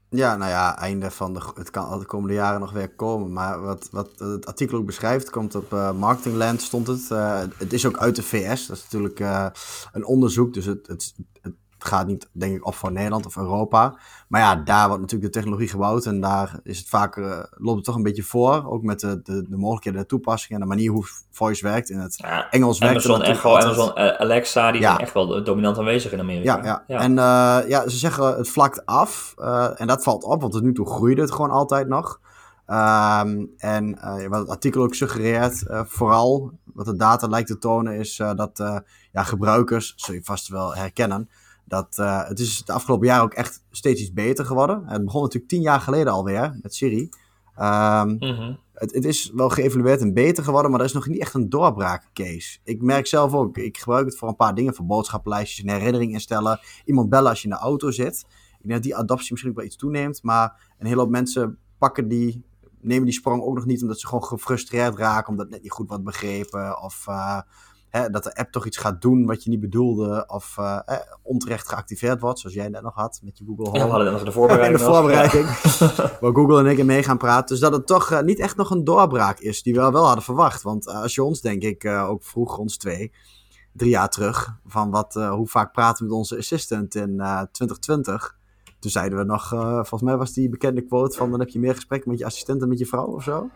ja, 0.10 0.36
nou 0.36 0.52
ja, 0.52 0.78
einde 0.78 1.12
van 1.12 1.34
de... 1.34 1.42
Het 1.56 1.70
kan 1.70 1.86
al 1.86 2.00
de 2.00 2.06
komende 2.06 2.34
jaren 2.34 2.60
nog 2.60 2.72
weer 2.72 2.90
komen. 2.90 3.34
Maar 3.34 3.62
wat, 3.62 3.88
wat 3.92 4.20
het 4.20 4.46
artikel 4.46 4.78
ook 4.78 4.86
beschrijft, 4.86 5.30
komt 5.30 5.56
op 5.56 5.74
eh, 5.74 5.92
Marketingland 5.92 6.62
stond 6.62 6.88
het. 6.88 7.12
Eh, 7.12 7.42
het 7.58 7.74
is 7.74 7.86
ook 7.86 7.98
uit 7.98 8.16
de 8.16 8.24
VS. 8.24 8.68
Dat 8.68 8.78
is 8.78 8.84
natuurlijk 8.84 9.20
eh, 9.20 9.48
een 9.92 10.06
onderzoek. 10.06 10.54
Dus 10.54 10.66
het, 10.66 10.88
het 10.88 11.14
gaat 11.86 12.08
niet, 12.08 12.30
denk 12.32 12.56
ik, 12.56 12.66
op 12.68 12.76
voor 12.76 12.92
Nederland 12.92 13.26
of 13.26 13.38
Europa. 13.38 13.98
Maar 14.28 14.42
ja, 14.42 14.56
daar 14.56 14.88
wordt 14.88 15.02
natuurlijk 15.02 15.34
de 15.34 15.40
technologie 15.40 15.68
gebouwd. 15.70 16.06
En 16.06 16.22
daar 16.22 16.60
is 16.64 16.78
het 16.80 16.90
vaak, 16.90 17.18
eh, 17.18 17.40
loopt 17.52 17.76
het 17.76 17.86
toch 17.86 17.96
een 17.96 18.04
beetje 18.04 18.24
voor. 18.24 18.66
Ook 18.72 18.84
met 18.84 19.00
de, 19.00 19.22
de, 19.24 19.46
de 19.50 19.58
mogelijkheden, 19.58 20.00
de 20.00 20.06
toepassingen 20.06 20.62
en 20.62 20.68
de 20.68 20.74
manier 20.76 20.92
hoe 20.92 21.06
voice 21.32 21.64
werkt. 21.64 21.90
In 21.90 22.00
het 22.00 22.18
Ja, 22.18 22.50
Engels 22.50 22.80
werkt 22.80 23.06
Amazon 23.06 23.22
Echo, 23.22 23.50
altijd. 23.50 23.66
Amazon 23.74 23.96
eh, 23.96 24.20
Alexa, 24.20 24.72
die 24.72 24.82
Ja. 24.82 24.88
zijn 24.90 25.02
echt 25.02 25.14
wel 25.14 25.44
dominant 25.44 25.78
aanwezig 25.78 26.12
in 26.12 26.20
Amerika. 26.20 26.64
Ja, 26.64 26.84
ja. 26.88 27.00
en 27.00 27.18
eh, 27.18 27.70
ja, 27.70 27.90
ze 27.90 27.98
zeggen 27.98 28.38
het 28.38 28.50
vlakt 28.50 28.86
af. 28.86 29.34
en 29.76 29.88
dat 29.88 30.04
valt 30.04 30.24
op, 30.24 30.42
want 30.42 30.54
tot 30.54 30.64
nu 30.64 30.74
toe 30.74 30.86
groeide 30.90 31.22
het 31.22 31.32
gewoon 31.32 31.52
altijd 31.52 31.88
nog. 31.88 32.20
Ehm, 32.66 33.46
en 33.58 34.00
wat 34.30 34.40
het 34.40 34.50
artikel 34.50 34.84
ook 34.84 34.94
suggereert, 34.96 35.64
vooral 35.88 36.52
wat 36.74 36.86
de 36.86 36.96
data 36.96 37.28
lijkt 37.28 37.48
te 37.48 37.58
tonen, 37.58 37.94
is 37.94 38.16
dat 38.36 38.84
ja, 39.12 39.24
gebruikers, 39.24 39.94
zul 39.96 40.14
je 40.16 40.24
vast 40.24 40.48
wel 40.48 40.76
herkennen, 40.76 41.30
dat 41.66 41.98
eh, 41.98 42.28
het 42.28 42.40
is 42.40 42.64
de 42.66 42.74
afgelopen 42.74 43.08
jaren 43.08 43.24
ook 43.24 43.34
echt 43.34 43.64
steeds 43.72 44.02
iets 44.02 44.14
beter 44.14 44.46
geworden. 44.46 44.84
Het 44.88 45.06
begon 45.06 45.22
natuurlijk 45.22 45.52
tien 45.52 45.62
jaar 45.62 45.80
geleden 45.82 46.14
alweer 46.14 46.60
met 46.62 46.76
Siri. 46.76 47.10
Ehm, 47.56 48.16
Mhm. 48.20 48.54
het, 48.74 48.94
het 48.94 49.06
is 49.06 49.32
wel 49.34 49.50
geëvalueerd 49.50 50.02
en 50.02 50.14
beter 50.14 50.44
geworden, 50.44 50.72
maar 50.72 50.80
er 50.80 50.86
is 50.86 50.94
nog 50.94 51.08
niet 51.08 51.20
echt 51.20 51.34
een 51.34 51.50
doorbraakcase. 51.50 52.60
Ik 52.64 52.82
merk 52.82 53.08
zelf 53.08 53.34
ook, 53.34 53.58
ik 53.58 53.78
gebruik 53.78 54.06
het 54.06 54.18
voor 54.18 54.28
een 54.28 54.36
paar 54.36 54.56
dingen, 54.56 54.76
voor 54.76 54.86
boodschappenlijstjes, 54.86 55.66
een 55.66 55.72
herinnering 55.72 56.12
instellen, 56.12 56.60
iemand 56.86 57.10
bellen 57.10 57.30
als 57.30 57.42
je 57.42 57.48
in 57.48 57.54
de 57.54 57.60
auto 57.60 57.92
zit. 57.92 58.26
Ik 58.52 58.72
denk 58.72 58.74
dat 58.74 58.84
die 58.84 58.96
adoptie 58.96 59.32
misschien 59.32 59.52
ook 59.52 59.58
wel 59.58 59.66
iets 59.66 59.76
toeneemt, 59.76 60.24
maar 60.24 60.74
een 60.80 60.88
hele 60.88 61.00
hoop 61.00 61.10
mensen 61.10 61.58
pakken 61.78 62.08
die, 62.08 62.44
nemen 62.82 63.06
die 63.06 63.14
sprong 63.14 63.42
ook 63.42 63.56
nog 63.56 63.66
niet 63.66 63.82
omdat 63.82 64.00
ze 64.00 64.08
gewoon 64.08 64.24
gefrustreerd 64.24 64.98
raken, 64.98 65.30
omdat 65.30 65.46
het 65.46 65.54
net 65.54 65.64
niet 65.64 65.72
goed 65.72 65.88
wordt 65.88 66.04
begrepen, 66.04 66.82
of 66.82 67.08
eh, 67.08 67.40
hè, 67.96 68.10
dat 68.10 68.24
de 68.24 68.36
app 68.36 68.52
toch 68.52 68.66
iets 68.66 68.78
gaat 68.78 69.02
doen 69.02 69.26
wat 69.26 69.44
je 69.44 69.50
niet 69.50 69.60
bedoelde, 69.60 70.24
of 70.28 70.58
eh, 70.58 70.80
eh, 70.86 70.98
onterecht 71.22 71.70
geactiveerd 71.70 72.22
wordt, 72.22 72.40
zoals 72.40 72.56
jij 72.56 72.70
net 72.70 72.82
nog 72.82 72.96
had 72.96 73.20
met 73.24 73.38
je 73.38 73.46
Google 73.46 73.64
Ja, 73.66 73.72
Home. 73.72 73.86
we 73.86 73.92
hadden 73.92 74.12
nog 74.12 74.24
de 74.24 74.32
voorbereiding. 74.32 74.80
In 74.80 74.86
de 74.86 74.92
voorbereiding. 74.92 75.46
waar 76.22 76.34
Google 76.34 76.60
en 76.60 76.66
ik 76.66 76.78
in 76.78 76.86
mee 76.86 77.04
gaan 77.04 77.18
praten. 77.18 77.48
Dus 77.48 77.60
dat 77.60 77.74
het 77.74 77.88
toch 77.88 78.12
eh, 78.12 78.22
niet 78.22 78.40
echt 78.40 78.56
nog 78.56 78.70
een 78.70 78.84
doorbraak 78.84 79.40
is 79.40 79.64
die 79.64 79.74
we 79.74 79.92
wel 79.92 80.06
hadden 80.06 80.24
verwacht. 80.24 80.62
Want 80.62 80.88
eh, 80.88 81.02
als 81.02 81.16
je 81.16 81.24
ons, 81.24 81.42
denk 81.42 81.62
ik, 81.62 81.84
eh, 81.84 82.10
ook 82.10 82.24
vroeg, 82.24 82.58
ons 82.58 82.78
twee, 82.78 83.12
drie 83.72 83.90
jaar 83.90 84.10
terug, 84.10 84.58
van 84.66 84.92
wat, 84.92 85.14
hoe 85.14 85.48
vaak 85.48 85.72
praten 85.72 86.04
we 86.04 86.10
met 86.10 86.18
onze 86.18 86.38
assistant 86.38 86.96
in 86.96 87.20
eh 87.20 87.42
2020. 87.52 88.36
Toen 88.86 88.94
zeiden 88.94 89.18
we 89.18 89.24
nog, 89.24 89.54
eh, 89.54 89.74
volgens 89.74 90.02
mij 90.02 90.18
was 90.18 90.34
die 90.34 90.50
bekende 90.50 90.82
quote 90.82 91.18
van 91.18 91.30
dan 91.32 91.40
heb 91.40 91.50
je 91.50 91.60
meer 91.60 91.76
gesprekken 91.76 92.10
met 92.10 92.20
je 92.20 92.26
assistent 92.26 92.60
dan 92.60 92.70
met 92.70 92.80
je 92.80 92.86
vrouw 92.86 93.06
of 93.06 93.24
zo. 93.24 93.50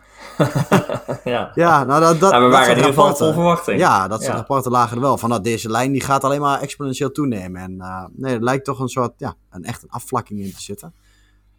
ja. 1.24 1.50
Ja, 1.54 1.84
nou 1.84 2.00
dat, 2.00 2.20
dat, 2.20 2.30
Nou, 2.30 2.44
we 2.44 2.50
dat 2.50 2.58
waren 2.58 2.58
in 2.58 2.64
soort 2.64 2.76
ieder 2.76 2.92
geval 2.92 3.16
vol 3.16 3.32
verwachting. 3.32 3.78
Ja, 3.80 4.08
dat 4.08 4.18
soort 4.20 4.32
Ja. 4.32 4.36
rapporten 4.38 4.70
lagen 4.70 4.96
er 4.96 5.02
wel. 5.02 5.18
Van 5.18 5.30
dat 5.30 5.44
deze 5.44 5.70
lijn 5.70 5.92
die 5.92 6.00
gaat 6.00 6.24
alleen 6.24 6.40
maar 6.40 6.60
exponentieel 6.60 7.10
toenemen. 7.10 7.62
En 7.62 7.80
eh, 7.80 8.04
nee, 8.12 8.34
er 8.34 8.42
lijkt 8.42 8.64
toch 8.64 8.78
een 8.80 8.88
soort, 8.88 9.12
ja, 9.16 9.34
een 9.50 9.64
echt 9.64 9.82
een 9.82 9.90
afvlakking 9.90 10.40
in 10.40 10.52
te 10.54 10.62
zitten. 10.62 10.94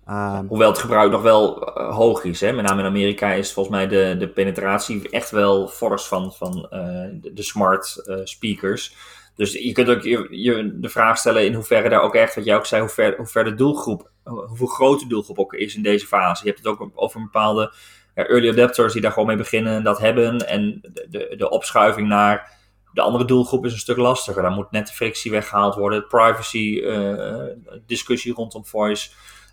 Ehm, 0.05 0.45
Hoewel 0.47 0.69
het 0.69 0.79
gebruik 0.79 1.11
nog 1.11 1.21
wel 1.21 1.73
eh, 1.73 1.95
hoog 1.95 2.23
is. 2.23 2.41
Hè? 2.41 2.51
Met 2.51 2.65
name 2.65 2.81
in 2.81 2.87
Amerika 2.87 3.31
is 3.31 3.53
volgens 3.53 3.75
mij 3.75 3.87
de, 3.87 4.15
de 4.19 4.27
penetratie 4.29 5.09
echt 5.09 5.31
wel 5.31 5.67
fors 5.67 6.07
van, 6.07 6.33
van 6.33 6.51
de, 6.51 7.31
de 7.33 7.43
smart 7.43 8.11
speakers. 8.23 8.95
Dus 9.35 9.53
je 9.53 9.71
kunt 9.71 9.89
ook 9.89 10.01
je, 10.01 10.27
je 10.29 10.79
de 10.79 10.89
vraag 10.89 11.17
stellen 11.17 11.45
in 11.45 11.53
hoeverre 11.53 11.89
daar 11.89 12.01
ook 12.01 12.15
echt, 12.15 12.35
wat 12.35 12.45
jij 12.45 12.55
ook 12.55 12.65
zei, 12.65 12.81
hoe 12.81 12.89
ver, 12.89 13.15
hoe 13.17 13.25
ver 13.25 13.43
de 13.43 13.53
doelgroep, 13.53 14.09
hoeveel 14.23 14.67
grote 14.67 15.07
doelgroep 15.07 15.39
ook 15.39 15.53
is 15.53 15.75
in 15.75 15.81
deze 15.81 16.07
fase. 16.07 16.43
Je 16.43 16.49
hebt 16.49 16.63
het 16.63 16.73
ook 16.73 16.91
over 16.95 17.17
een 17.19 17.25
bepaalde 17.25 17.73
early 18.13 18.49
adapters 18.49 18.93
die 18.93 19.01
daar 19.01 19.11
gewoon 19.11 19.27
mee 19.27 19.37
beginnen 19.37 19.73
en 19.73 19.83
dat 19.83 19.99
hebben. 19.99 20.47
En 20.47 20.79
de, 20.81 21.07
de, 21.09 21.35
de 21.37 21.49
opschuiving 21.49 22.07
naar 22.07 22.59
de 22.93 23.01
andere 23.01 23.25
doelgroep 23.25 23.65
is 23.65 23.71
een 23.71 23.79
stuk 23.79 23.97
lastiger. 23.97 24.41
Daar 24.41 24.51
moet 24.51 24.71
net 24.71 24.87
de 24.87 24.93
frictie 24.93 25.31
weggehaald 25.31 25.75
worden. 25.75 26.07
Privacy 26.07 26.81
eh, 26.83 27.43
discussie 27.85 28.33
rondom 28.33 28.65
voice. 28.65 29.09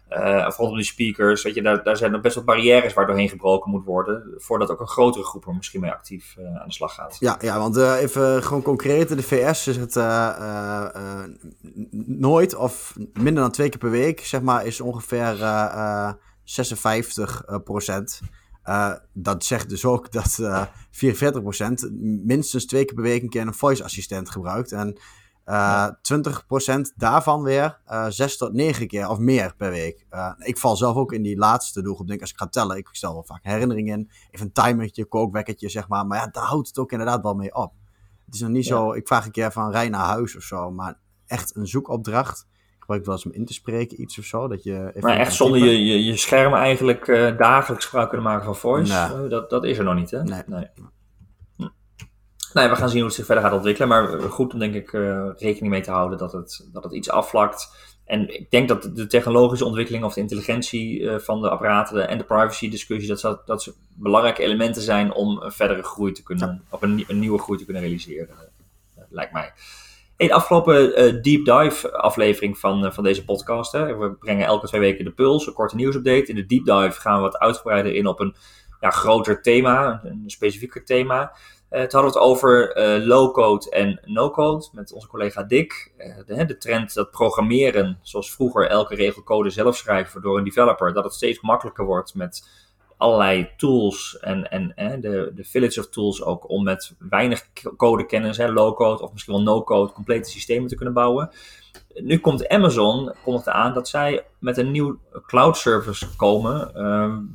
Eh, 0.08 0.44
of 0.46 0.56
rondom 0.56 0.76
die 0.76 0.84
speakers. 0.84 1.42
Weet 1.42 1.54
je, 1.54 1.62
daar, 1.62 1.82
daar 1.82 1.96
zijn 1.96 2.10
nog 2.10 2.20
best 2.20 2.34
wat 2.34 2.44
barrières 2.44 2.94
waar 2.94 3.06
doorheen 3.06 3.28
gebroken 3.28 3.70
moet 3.70 3.84
worden. 3.84 4.34
Voordat 4.36 4.70
ook 4.70 4.80
een 4.80 4.86
grotere 4.86 5.24
groep 5.24 5.46
er 5.46 5.54
misschien 5.54 5.80
mee 5.80 5.90
actief 5.90 6.36
eh, 6.38 6.44
aan 6.44 6.66
de 6.66 6.72
slag 6.72 6.94
gaat. 6.94 7.16
Ja, 7.20 7.36
ja 7.40 7.58
want 7.58 7.76
eh, 7.76 8.00
even 8.00 8.42
gewoon 8.42 8.62
concreet. 8.62 9.10
In 9.10 9.16
de 9.16 9.22
VS 9.22 9.66
is 9.66 9.76
het 9.76 9.94
nooit 12.06 12.54
of 12.54 12.96
minder 13.12 13.42
dan 13.42 13.50
twee 13.50 13.68
keer 13.68 13.78
per 13.78 13.90
week, 13.90 14.20
zeg 14.20 14.40
maar, 14.40 14.66
is 14.66 14.80
ongeveer 14.80 15.42
eh, 15.42 15.64
eh, 15.64 16.12
56 16.44 17.44
eh, 17.44 17.56
procent. 17.64 18.20
dat 19.12 19.44
zegt 19.44 19.68
dus 19.68 19.84
ook 19.84 20.12
dat 20.12 20.38
44% 20.90 21.90
minstens 22.24 22.66
twee 22.66 22.84
keer 22.84 22.94
per 22.94 23.02
week 23.02 23.22
een 23.22 23.28
keer 23.28 23.46
een 23.46 23.54
voice 23.54 23.84
assistent 23.84 24.30
gebruikt. 24.30 24.72
En 24.72 24.98
uh, 25.48 25.88
20% 25.88 25.90
daarvan 26.96 27.42
weer 27.42 27.78
uh, 27.90 28.06
6 28.08 28.36
tot 28.36 28.52
9 28.52 28.86
keer 28.86 29.08
of 29.08 29.18
meer 29.18 29.54
per 29.56 29.70
week. 29.70 30.06
Uh, 30.10 30.32
ik 30.38 30.58
val 30.58 30.76
zelf 30.76 30.96
ook 30.96 31.12
in 31.12 31.22
die 31.22 31.36
laatste 31.36 31.82
doelgroep. 31.82 32.06
Denk 32.06 32.20
als 32.20 32.30
ik 32.30 32.38
ga 32.38 32.46
tellen, 32.46 32.76
ik 32.76 32.88
stel 32.92 33.12
wel 33.12 33.24
vaak 33.24 33.44
herinneringen 33.44 33.98
in. 33.98 34.10
Even 34.30 34.46
een 34.46 34.52
timertje, 34.52 35.04
kookwekkertje, 35.04 35.68
zeg 35.68 35.88
maar. 35.88 36.06
Maar 36.06 36.18
ja, 36.18 36.26
daar 36.26 36.44
houdt 36.44 36.68
het 36.68 36.78
ook 36.78 36.92
inderdaad 36.92 37.22
wel 37.22 37.34
mee 37.34 37.54
op. 37.54 37.72
Het 38.24 38.34
is 38.34 38.40
nog 38.40 38.50
niet 38.50 38.66
ja. 38.66 38.76
zo, 38.76 38.92
ik 38.92 39.06
vraag 39.06 39.24
een 39.24 39.30
keer 39.30 39.52
van 39.52 39.70
rij 39.70 39.88
naar 39.88 40.06
huis 40.06 40.36
of 40.36 40.42
zo. 40.42 40.70
Maar 40.70 40.98
echt 41.26 41.56
een 41.56 41.66
zoekopdracht. 41.66 42.46
Ik 42.50 42.80
gebruik 42.80 43.04
wel 43.04 43.14
eens 43.14 43.24
om 43.24 43.32
in 43.32 43.44
te 43.44 43.52
spreken, 43.52 44.00
iets 44.00 44.18
of 44.18 44.24
zo. 44.24 44.48
Dat 44.48 44.62
je 44.62 44.88
even 44.88 45.08
maar 45.08 45.18
echt 45.18 45.34
zonder 45.34 45.60
je, 45.60 45.84
je, 45.84 46.04
je 46.04 46.16
scherm 46.16 46.54
eigenlijk 46.54 47.06
uh, 47.06 47.38
dagelijks 47.38 47.84
gebruik 47.84 48.08
kunnen 48.08 48.26
maken 48.26 48.44
van 48.44 48.56
voice. 48.56 49.16
Nee. 49.16 49.28
dat, 49.28 49.50
dat 49.50 49.64
is 49.64 49.78
er 49.78 49.84
nog 49.84 49.94
niet, 49.94 50.10
hè? 50.10 50.22
Nee. 50.22 50.42
nee. 50.46 50.66
Nee, 52.52 52.68
we 52.68 52.76
gaan 52.76 52.88
zien 52.88 52.98
hoe 52.98 53.06
het 53.06 53.16
zich 53.16 53.26
verder 53.26 53.44
gaat 53.44 53.52
ontwikkelen. 53.52 53.88
Maar 53.88 54.20
goed 54.20 54.52
om 54.52 54.58
denk 54.58 54.74
ik 54.74 54.92
uh, 54.92 55.28
rekening 55.36 55.72
mee 55.72 55.82
te 55.82 55.90
houden 55.90 56.18
dat 56.18 56.32
het, 56.32 56.68
dat 56.72 56.84
het 56.84 56.92
iets 56.92 57.10
afvlakt. 57.10 57.70
En 58.04 58.34
ik 58.34 58.50
denk 58.50 58.68
dat 58.68 58.90
de 58.94 59.06
technologische 59.06 59.64
ontwikkeling 59.64 60.04
of 60.04 60.14
de 60.14 60.20
intelligentie 60.20 61.00
uh, 61.00 61.18
van 61.18 61.40
de 61.40 61.50
apparaten 61.50 62.08
en 62.08 62.18
de 62.18 62.24
privacy 62.24 62.70
discussie, 62.70 63.08
dat, 63.08 63.20
dat, 63.20 63.46
dat 63.46 63.74
belangrijke 63.94 64.42
elementen 64.42 64.82
zijn 64.82 65.12
om 65.12 65.42
een 65.42 65.52
verdere 65.52 65.82
groei 65.82 66.12
te 66.12 66.22
kunnen, 66.22 66.48
ja. 66.48 66.60
of 66.70 66.82
een, 66.82 67.04
een, 67.08 67.18
nieuwe 67.18 67.38
groei 67.38 67.58
te 67.58 67.64
kunnen 67.64 67.82
realiseren. 67.82 68.28
Uh, 68.28 69.02
lijkt 69.08 69.32
mij. 69.32 69.52
Hey, 70.16 70.26
de 70.26 70.34
afgelopen 70.34 70.92
deep 71.22 71.44
dive 71.44 71.92
aflevering 71.92 72.58
van, 72.58 72.92
van 72.92 73.04
deze 73.04 73.24
podcast. 73.24 73.72
Hè, 73.72 73.96
we 73.96 74.12
brengen 74.12 74.46
elke 74.46 74.66
twee 74.66 74.80
weken 74.80 75.04
de 75.04 75.10
puls, 75.10 75.46
een 75.46 75.52
korte 75.52 75.76
nieuwsupdate. 75.76 76.26
In 76.26 76.34
de 76.34 76.46
deep 76.46 76.64
dive 76.64 77.00
gaan 77.00 77.14
we 77.14 77.20
wat 77.20 77.38
uitgebreider 77.38 77.94
in 77.94 78.06
op 78.06 78.20
een 78.20 78.34
ja, 78.80 78.90
groter 78.90 79.42
thema, 79.42 80.00
een 80.04 80.22
specifieker 80.26 80.84
thema. 80.84 81.32
Uh, 81.70 81.80
toen 81.80 82.00
hadden 82.00 82.12
we 82.12 82.18
het 82.18 82.28
over 82.28 82.76
uh, 82.76 83.06
low-code 83.06 83.70
en 83.70 84.00
no-code 84.04 84.68
met 84.72 84.92
onze 84.92 85.08
collega 85.08 85.42
Dick. 85.42 85.92
Uh, 85.98 86.16
de, 86.26 86.44
de, 86.44 86.56
trend 86.56 86.94
dat 86.94 87.10
programmeren, 87.10 87.98
zoals 88.02 88.34
vroeger 88.34 88.68
elke 88.68 88.94
regel 88.94 89.22
code 89.22 89.50
zelf 89.50 89.76
schrijven 89.76 90.22
door 90.22 90.38
een 90.38 90.44
developer, 90.44 90.92
dat 90.92 91.04
het 91.04 91.14
steeds 91.14 91.40
makkelijker 91.40 91.84
wordt 91.84 92.14
met 92.14 92.48
allerlei 92.96 93.50
tools 93.56 94.18
en, 94.20 94.74
en 94.74 95.00
de, 95.00 95.32
de 95.34 95.44
village 95.44 95.80
of 95.80 95.88
tools 95.88 96.22
ook 96.22 96.48
om 96.48 96.64
met 96.64 96.94
weinig 96.98 97.48
codekennis, 97.76 98.38
low-code 98.38 99.02
of 99.02 99.12
misschien 99.12 99.34
wel 99.34 99.42
no-code, 99.42 99.92
complete 99.92 100.30
systemen 100.30 100.68
te 100.68 100.76
kunnen 100.76 100.94
bouwen. 100.94 101.30
Nu 101.94 102.18
komt 102.18 102.48
Amazon 102.48 103.14
kondigde 103.24 103.52
aan 103.52 103.74
dat 103.74 103.88
zij 103.88 104.24
met 104.38 104.56
een 104.56 104.70
nieuw 104.70 104.98
cloud 105.26 105.56
service 105.56 106.16
komen, 106.16 106.72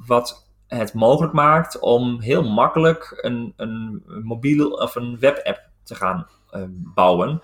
wat 0.05 0.43
het 0.77 0.93
mogelijk 0.93 1.33
maakt 1.33 1.79
om 1.79 2.21
heel 2.21 2.43
makkelijk 2.43 3.19
een, 3.21 3.53
een 3.57 4.03
mobiel 4.23 4.69
of 4.69 4.95
een 4.95 5.19
webapp 5.19 5.61
te 5.83 5.95
gaan 5.95 6.27
uh, 6.51 6.61
bouwen. 6.69 7.41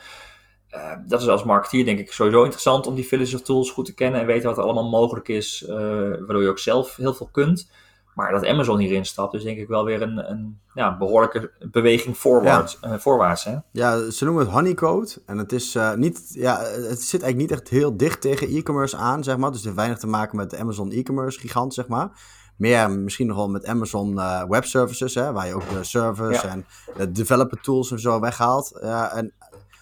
Uh, 0.76 0.92
dat 1.08 1.22
is 1.22 1.28
als 1.28 1.44
marketeer 1.44 1.86
denk 1.86 2.00
ik 2.00 2.12
sowieso 2.12 2.44
interessant 2.44 2.88
om 2.88 2.96
die 2.96 3.36
of 3.36 3.42
Tools 3.42 3.72
goed 3.72 3.86
te 3.86 3.94
kennen 3.94 4.22
en 4.22 4.28
weten 4.28 4.50
wat 4.50 4.58
er 4.58 4.64
allemaal 4.64 4.90
mogelijk 4.90 5.28
is, 5.28 5.66
uh, 5.68 5.70
waardoor 5.70 6.42
je 6.42 6.50
ook 6.50 6.60
zelf 6.60 6.96
heel 6.96 7.14
veel 7.14 7.30
kunt. 7.32 7.72
Maar 8.16 8.32
dat 8.32 8.46
Amazon 8.46 8.80
hierin 8.80 9.06
stapt, 9.06 9.34
is 9.34 9.44
denk 9.44 9.58
ik 9.58 9.68
wel 9.68 9.86
weer 9.86 10.02
een, 10.02 10.30
een 10.32 10.60
ja, 10.74 10.98
behoorlijke 10.98 11.52
beweging 11.72 12.18
voorwaarts. 12.18 12.78
Ja. 12.82 13.00
voorwaarts 13.00 13.44
hè? 13.44 13.56
ja, 13.72 14.10
ze 14.10 14.26
noemen 14.26 14.46
het 14.46 14.54
honeycode. 14.54 15.10
En 15.26 15.38
het, 15.38 15.52
is, 15.52 15.78
niet, 15.96 16.30
ja, 16.34 16.60
het 16.62 17.02
zit 17.02 17.22
eigenlijk 17.22 17.36
niet 17.36 17.52
echt 17.52 17.70
heel 17.70 17.98
dicht 17.98 18.22
tegen 18.22 18.48
e-commerce 18.48 18.98
aan, 18.98 19.24
zeg 19.24 19.38
maar. 19.38 19.50
Dus 19.50 19.58
het 19.58 19.66
heeft 19.66 19.78
weinig 19.78 20.00
te 20.00 20.08
maken 20.08 20.38
met 20.38 20.50
de 20.50 20.58
Amazon 20.58 20.92
e-commerce 20.92 21.40
gigant, 21.40 21.74
zeg 21.74 21.88
maar 21.88 22.12
meer 22.60 22.92
misschien 22.92 23.28
nog 23.28 23.36
wel 23.38 23.50
met 23.50 23.66
Amazon 23.66 24.12
uh, 24.12 24.44
Web 24.44 24.66
Services, 24.66 25.16
hè, 25.16 25.32
waar 25.32 25.48
je 25.48 25.54
ook 25.54 25.70
de 25.70 25.84
servers 25.84 26.42
ja. 26.42 26.48
en 26.48 26.66
de 26.98 27.12
developer 27.12 27.62
tools 27.62 27.92
en 27.92 28.00
zo 28.00 28.20
weghaalt. 28.20 28.72
En 29.12 29.34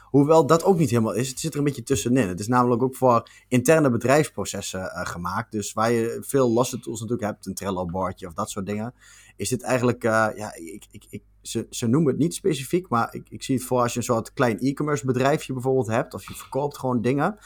hoewel 0.10 0.46
dat 0.46 0.64
ook 0.64 0.78
niet 0.78 0.90
helemaal 0.90 1.14
is, 1.14 1.30
het 1.30 1.40
zit 1.40 1.54
er 1.54 1.58
een 1.58 1.66
beetje 1.66 1.84
tussenin. 1.84 2.28
Het 2.28 2.40
is 2.40 2.48
namelijk 2.48 2.84
ook 2.84 2.96
voor 2.96 3.30
interne 3.48 3.90
bedrijfsprocessen 3.90 4.80
uh, 4.80 5.06
gemaakt. 5.06 5.52
Dus 5.52 5.74
waar 5.74 5.92
je 5.92 6.18
veel 6.22 6.52
losse 6.52 6.80
tools 6.80 7.00
natuurlijk 7.00 7.28
hebt, 7.28 7.46
een 7.46 7.54
Trello-bordje 7.54 8.28
of 8.28 8.34
dat 8.34 8.50
soort 8.50 8.66
dingen, 8.66 8.94
is 9.36 9.50
dit 9.50 9.64
eigenlijk, 9.64 10.04
uh, 10.04 10.28
ja, 10.36 10.56
ik, 10.56 10.86
ik, 10.92 11.06
ik, 11.10 11.24
ze, 11.48 11.68
ze 11.70 11.88
noemen 11.88 12.12
het 12.12 12.22
niet 12.22 12.34
specifiek, 12.34 12.90
maar 12.90 13.14
ik, 13.16 13.30
ik 13.30 13.44
zie 13.44 13.56
het 13.56 13.64
voor 13.66 13.82
als 13.82 13.92
je 13.94 14.00
een 14.00 14.06
soort 14.06 14.34
klein 14.34 14.60
e-commerce 14.60 15.06
bedrijfje 15.06 15.54
bijvoorbeeld 15.54 15.88
hebt, 15.88 16.14
of 16.14 16.28
je 16.28 16.34
verkoopt 16.34 16.78
gewoon 16.78 17.02
dingen 17.02 17.38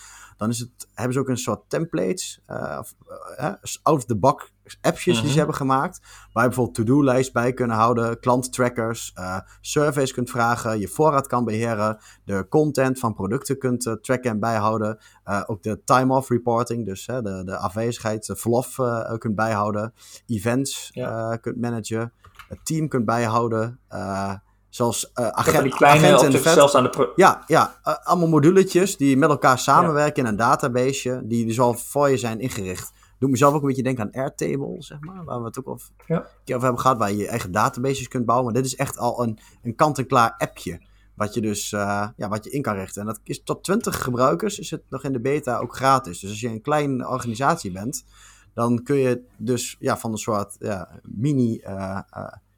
dan 0.42 0.50
is 0.50 0.60
het, 0.60 0.88
hebben 0.94 1.14
ze 1.14 1.20
ook 1.20 1.30
een 1.30 1.38
soort 1.38 1.62
templates, 1.68 2.42
uh, 2.48 2.78
of, 2.80 2.96
uh, 3.40 3.54
out-of-the-box 3.84 4.52
appjes 4.82 5.04
die 5.06 5.16
ze 5.16 5.28
Mhm. 5.28 5.38
hebben 5.38 5.56
gemaakt. 5.56 6.00
Waar 6.34 6.44
je 6.44 6.50
bijvoorbeeld 6.50 6.76
to-do-lijst 6.76 7.34
bij 7.34 7.54
kunnen 7.54 7.76
houden, 7.78 8.20
klanttrackers, 8.20 9.14
surveys 9.62 10.14
kunt 10.14 10.30
vragen, 10.30 10.80
je 10.80 10.88
voorraad 10.88 11.28
kan 11.28 11.46
beheren, 11.46 11.98
de 12.26 12.46
content 12.50 13.00
van 13.00 13.14
producten 13.14 13.58
kunt 13.58 13.82
tracken 14.02 14.32
en 14.32 14.40
bijhouden. 14.40 14.98
Ook 15.46 15.64
de 15.64 15.82
time-off 15.84 16.30
reporting, 16.30 16.86
dus 16.86 17.06
de, 17.06 17.42
de 17.46 17.58
afwezigheid, 17.58 18.26
de 18.26 18.36
verlof 18.36 18.76
kunt 19.18 19.36
bijhouden. 19.36 19.94
Events 20.28 20.90
Ja. 20.94 21.36
kunt 21.36 21.62
managen, 21.62 22.14
het 22.52 22.66
team 22.66 22.88
kunt 22.88 23.06
bijhouden. 23.06 23.80
Zoals 24.70 25.12
uh, 25.16 25.28
agent, 25.28 25.56
van 25.56 25.64
die 25.64 25.76
kleine 25.76 26.14
agenten 26.14 26.42
vet. 26.42 26.54
zelfs 26.54 26.76
aan 26.76 26.84
de... 26.84 27.12
Ja, 27.16 27.44
ja 27.48 27.80
uh, 27.84 27.96
allemaal 28.04 28.28
moduletjes 28.28 28.98
die 28.98 29.18
met 29.18 29.30
elkaar 29.30 29.60
samenwerken 29.60 30.24
in 30.24 30.30
een 30.30 30.36
databaseje, 30.36 31.22
die 31.24 31.46
dus 31.46 31.60
al 31.60 31.74
voor 31.74 32.10
je 32.10 32.18
zijn 32.18 32.40
ingericht. 32.40 32.92
Doet 33.20 33.30
mezelf 33.30 33.54
ook 33.54 33.62
een 33.62 33.68
beetje 33.68 33.84
denken 33.84 34.04
aan 34.04 34.22
Airtable, 34.22 34.76
zeg 34.80 35.00
maar, 35.00 35.24
waar 35.24 35.40
we 35.40 35.46
het 35.46 35.60
ook 35.60 35.66
al 35.66 35.80
Ja. 36.08 36.16
een 36.16 36.24
keer 36.44 36.56
over 36.56 36.68
hebben 36.68 36.82
gehad, 36.82 36.98
waar 36.98 37.12
je 37.12 37.18
je 37.18 37.28
eigen 37.28 37.52
databases 37.52 38.08
kunt 38.08 38.26
bouwen. 38.26 38.52
Maar 38.54 38.62
dit 38.62 38.72
is 38.72 38.78
echt 38.78 38.98
al 38.98 39.24
een, 39.24 39.40
een 39.64 39.76
kant-en-klaar 39.76 40.36
appje, 40.38 40.82
wat 41.16 41.34
je 41.34 41.42
dus 41.42 41.72
uh, 41.72 42.08
ja, 42.16 42.30
wat 42.30 42.44
je 42.44 42.50
in 42.50 42.62
kan 42.62 42.76
richten. 42.76 43.02
En 43.02 43.08
dat 43.08 43.20
is 43.24 43.44
tot 43.44 43.64
20 43.64 44.04
gebruikers, 44.04 44.60
is 44.60 44.72
het 44.72 44.84
nog 44.90 45.04
in 45.04 45.14
de 45.14 45.22
beta 45.22 45.58
ook 45.58 45.76
gratis. 45.76 46.20
Dus 46.20 46.30
als 46.30 46.40
je 46.40 46.48
een 46.48 46.62
kleine 46.62 47.08
organisatie 47.08 47.72
bent, 47.72 48.04
dan 48.54 48.84
kun 48.84 48.98
je 48.98 49.24
dus 49.38 49.76
ja, 49.80 49.98
van 49.98 50.12
een 50.12 50.18
soort 50.18 50.56
ja, 50.60 51.00
mini... 51.04 51.62
Uh, 51.64 52.00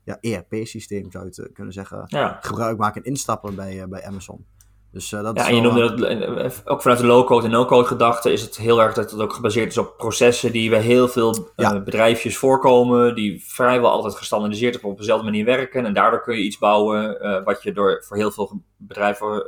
ja, 0.06 0.18
ERP-systeem 0.22 1.12
zou 1.12 1.24
je 1.24 1.42
het 1.42 1.54
kunnen 1.54 1.74
zeggen, 1.74 2.06
gebruik 2.42 2.78
maken 2.78 3.04
en 3.04 3.10
instappen 3.10 3.56
bij, 3.56 3.82
uh, 3.82 3.86
bij 3.86 4.06
Amazon. 4.06 4.46
Dus 4.94 5.12
uh, 5.12 5.24
dat 5.24 5.38
Ja, 5.38 5.48
en 5.48 5.56
je 5.56 5.62
noemde 5.62 6.16
uh, 6.16 6.44
dat, 6.44 6.62
ook 6.66 6.82
vanuit 6.82 7.00
de 7.00 7.06
low-code 7.06 7.46
en 7.46 7.52
no-code 7.52 7.88
gedachte 7.88 8.32
is 8.32 8.42
het 8.42 8.58
heel 8.58 8.82
erg 8.82 8.94
dat 8.94 9.12
het 9.12 9.20
ook 9.20 9.34
gebaseerd 9.34 9.72
is 9.72 9.78
op 9.78 9.98
processen 9.98 10.52
die 10.52 10.70
bij 10.70 10.82
heel 10.82 11.08
veel 11.08 11.52
Ja. 11.56 11.74
uh, 11.74 11.84
bedrijfjes 11.84 12.38
voorkomen, 12.38 13.16
die 13.16 13.44
vrijwel 13.48 13.90
altijd 13.90 14.16
gestandardiseerd 14.16 14.76
of 14.76 14.84
op 14.84 14.98
dezelfde 14.98 15.26
manier 15.26 15.46
werken. 15.46 15.86
En 15.86 15.94
daardoor 15.94 16.22
kun 16.22 16.36
je 16.36 16.44
iets 16.44 16.58
bouwen 16.58 17.18
uh, 17.22 17.44
wat 17.44 17.64
je 17.64 17.74
door 17.74 18.04
voor 18.08 18.18
heel 18.18 18.32
veel 18.32 18.62
bedrijven, 18.78 19.46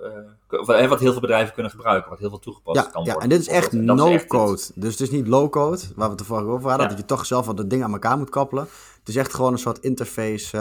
of, 0.50 0.68
wat 0.68 1.00
heel 1.00 1.12
veel 1.12 1.20
bedrijven 1.22 1.54
kunnen 1.54 1.72
gebruiken, 1.72 2.10
wat 2.10 2.20
heel 2.20 2.30
veel 2.30 2.40
toegepast 2.40 2.78
ja, 2.86 2.92
kan 2.92 3.04
ja, 3.04 3.12
worden. 3.12 3.22
en 3.32 3.38
dit 3.38 3.40
is 3.48 3.54
echt 3.54 3.72
dat 3.72 3.96
no-code. 3.96 4.62
Dus 4.76 4.92
het 4.92 5.02
is 5.02 5.12
niet 5.12 5.28
low-code, 5.28 5.82
waar 5.96 6.06
we 6.06 6.12
het 6.12 6.20
er 6.20 6.26
vorige 6.26 6.50
over 6.50 6.70
hadden, 6.70 6.86
Ja. 6.86 6.92
dat 6.92 7.02
je 7.02 7.06
toch 7.06 7.26
zelf 7.26 7.46
wat 7.46 7.58
de 7.58 7.68
dingen 7.68 7.86
aan 7.86 7.94
elkaar 7.94 8.18
moet 8.18 8.30
koppelen. 8.30 8.68
Het 9.00 9.08
is 9.10 9.16
echt 9.16 9.34
gewoon 9.34 9.52
een 9.52 9.60
soort 9.60 9.80
interface 9.80 10.58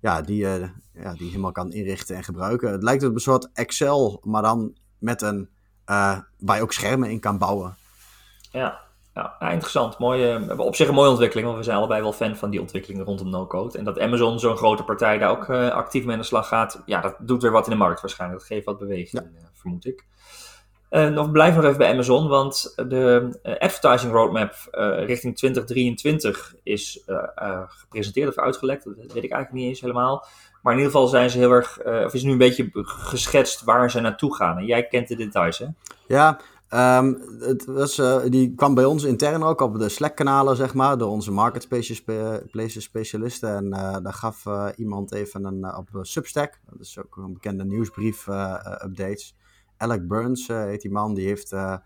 ja, 0.00 0.22
die, 0.22 0.42
uh, 0.42 0.68
ja, 0.92 1.12
die 1.12 1.24
je 1.24 1.30
helemaal 1.30 1.52
kan 1.52 1.72
inrichten 1.72 2.16
en 2.16 2.24
gebruiken. 2.24 2.72
Het 2.72 2.82
lijkt 2.82 3.04
op 3.04 3.14
een 3.14 3.20
soort 3.20 3.48
Excel, 3.52 4.20
maar 4.24 4.42
dan 4.42 4.74
met 4.98 5.22
een, 5.22 5.48
uh, 5.86 6.18
waar 6.38 6.56
je 6.56 6.62
ook 6.62 6.72
schermen 6.72 7.10
in 7.10 7.20
kan 7.20 7.38
bouwen. 7.38 7.76
Ja, 8.52 8.80
ja, 9.14 9.50
interessant. 9.50 9.98
Mooie, 9.98 10.54
op 10.56 10.76
zich 10.76 10.88
een 10.88 10.94
mooie 10.94 11.10
ontwikkeling, 11.10 11.46
want 11.46 11.58
we 11.58 11.64
zijn 11.64 11.76
allebei 11.76 12.02
wel 12.02 12.12
fan 12.12 12.36
van 12.36 12.50
die 12.50 12.60
ontwikkeling 12.60 13.04
rondom 13.04 13.30
no-code. 13.30 13.78
En 13.78 13.84
dat 13.84 13.98
Amazon, 13.98 14.38
zo'n 14.38 14.56
grote 14.56 14.84
partij, 14.84 15.18
daar 15.18 15.30
ook 15.30 15.48
uh, 15.48 15.70
actief 15.70 16.04
mee 16.04 16.12
aan 16.12 16.20
de 16.20 16.26
slag 16.26 16.48
gaat, 16.48 16.82
ja, 16.86 17.00
dat 17.00 17.16
doet 17.18 17.42
weer 17.42 17.50
wat 17.50 17.64
in 17.64 17.70
de 17.70 17.78
markt 17.78 18.00
waarschijnlijk. 18.00 18.40
Dat 18.40 18.48
geeft 18.48 18.64
wat 18.64 18.78
beweging, 18.78 19.22
ja. 19.32 19.48
vermoed 19.52 19.86
ik. 19.86 20.06
Uh, 20.90 21.08
nog, 21.08 21.30
blijf 21.30 21.54
nog 21.54 21.64
even 21.64 21.78
bij 21.78 21.92
Amazon, 21.92 22.28
want 22.28 22.72
de 22.76 23.38
uh, 23.42 23.56
advertising 23.58 24.12
roadmap 24.12 24.52
uh, 24.72 25.06
richting 25.06 25.36
2023 25.36 26.54
is 26.62 27.04
gepresenteerd 27.66 28.28
of 28.28 28.38
uitgelekt. 28.38 28.84
Dat 28.84 28.94
weet 28.96 29.24
ik 29.24 29.30
eigenlijk 29.30 29.52
niet 29.52 29.68
eens 29.68 29.80
helemaal. 29.80 30.26
Maar 30.62 30.72
in 30.72 30.78
ieder 30.78 30.92
geval 30.92 31.08
zijn 31.08 31.30
ze 31.30 31.38
heel 31.38 31.50
erg, 31.50 31.84
of 31.84 32.14
is 32.14 32.22
nu 32.22 32.32
een 32.32 32.38
beetje 32.38 32.70
geschetst 32.72 33.64
waar 33.64 33.90
ze 33.90 34.00
naartoe 34.00 34.34
gaan. 34.34 34.58
En 34.58 34.64
jij 34.64 34.86
kent 34.86 35.08
de 35.08 35.16
details, 35.16 35.58
hè? 35.58 35.66
Ja, 36.06 36.40
um, 36.98 37.22
het 37.40 37.64
was, 37.64 38.00
die 38.24 38.54
kwam 38.54 38.74
bij 38.74 38.84
ons 38.84 39.04
intern 39.04 39.42
ook 39.42 39.60
op 39.60 39.78
de 39.78 39.88
Slack-kanalen, 39.88 40.56
zeg 40.56 40.74
maar, 40.74 40.98
door 40.98 41.10
onze 41.10 41.32
marketplaces 41.32 42.82
specialisten. 42.82 43.56
En 43.56 43.70
daar 44.02 44.14
gaf 44.14 44.44
iemand 44.76 45.12
even 45.12 45.44
een, 45.44 45.76
op 45.76 45.88
Substack, 46.02 46.60
dat 46.70 46.80
is 46.80 46.98
ook 46.98 47.16
een 47.16 47.32
bekende 47.32 47.64
nieuwsbrief-updates. 47.64 49.34
Alec 49.78 50.08
Burns 50.08 50.48
uh, 50.48 50.62
heet 50.62 50.80
die 50.80 50.90
man, 50.90 51.14
die, 51.14 51.26
heeft, 51.26 51.52
uh, 51.52 51.76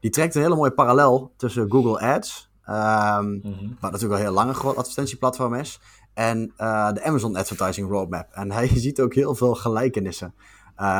die 0.00 0.10
trekt 0.10 0.34
een 0.34 0.42
hele 0.42 0.56
mooie 0.56 0.70
parallel 0.70 1.32
tussen 1.36 1.70
Google 1.70 2.00
Ads, 2.00 2.50
um, 2.68 2.74
mm-hmm. 2.74 3.76
wat 3.80 3.92
natuurlijk 3.92 4.20
al 4.20 4.26
heel 4.26 4.32
lang 4.32 4.56
een 4.56 4.76
advertentieplatform 4.76 5.54
is, 5.54 5.80
en 6.14 6.52
uh, 6.58 6.92
de 6.92 7.02
Amazon 7.02 7.36
Advertising 7.36 7.88
Roadmap. 7.88 8.28
En 8.32 8.52
hij 8.52 8.68
ziet 8.84 9.00
ook 9.00 9.14
heel 9.14 9.34
veel 9.34 9.54
gelijkenissen. 9.54 10.34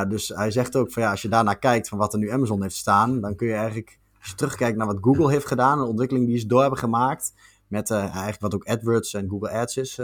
dus 0.08 0.28
hij 0.28 0.50
zegt 0.50 0.76
ook 0.76 0.92
van 0.92 1.02
ja, 1.02 1.10
als 1.10 1.22
je 1.22 1.28
daarnaar 1.28 1.58
kijkt 1.58 1.88
van 1.88 1.98
wat 1.98 2.12
er 2.12 2.18
nu 2.18 2.30
Amazon 2.30 2.62
heeft 2.62 2.76
staan, 2.76 3.20
dan 3.20 3.36
kun 3.36 3.46
je 3.46 3.54
eigenlijk, 3.54 3.98
als 4.20 4.28
je 4.28 4.34
terugkijkt 4.34 4.76
naar 4.76 4.86
wat 4.86 4.98
Google 5.00 5.30
heeft 5.30 5.46
gedaan, 5.46 5.78
een 5.78 5.86
ontwikkeling 5.86 6.26
die 6.26 6.38
ze 6.38 6.46
door 6.46 6.60
hebben 6.60 6.78
gemaakt, 6.78 7.32
met 7.66 7.90
eigenlijk 7.90 8.40
wat 8.40 8.54
ook 8.54 8.66
AdWords 8.66 9.14
en 9.14 9.28
Google 9.28 9.50
Ads 9.50 9.76
is. 9.76 9.94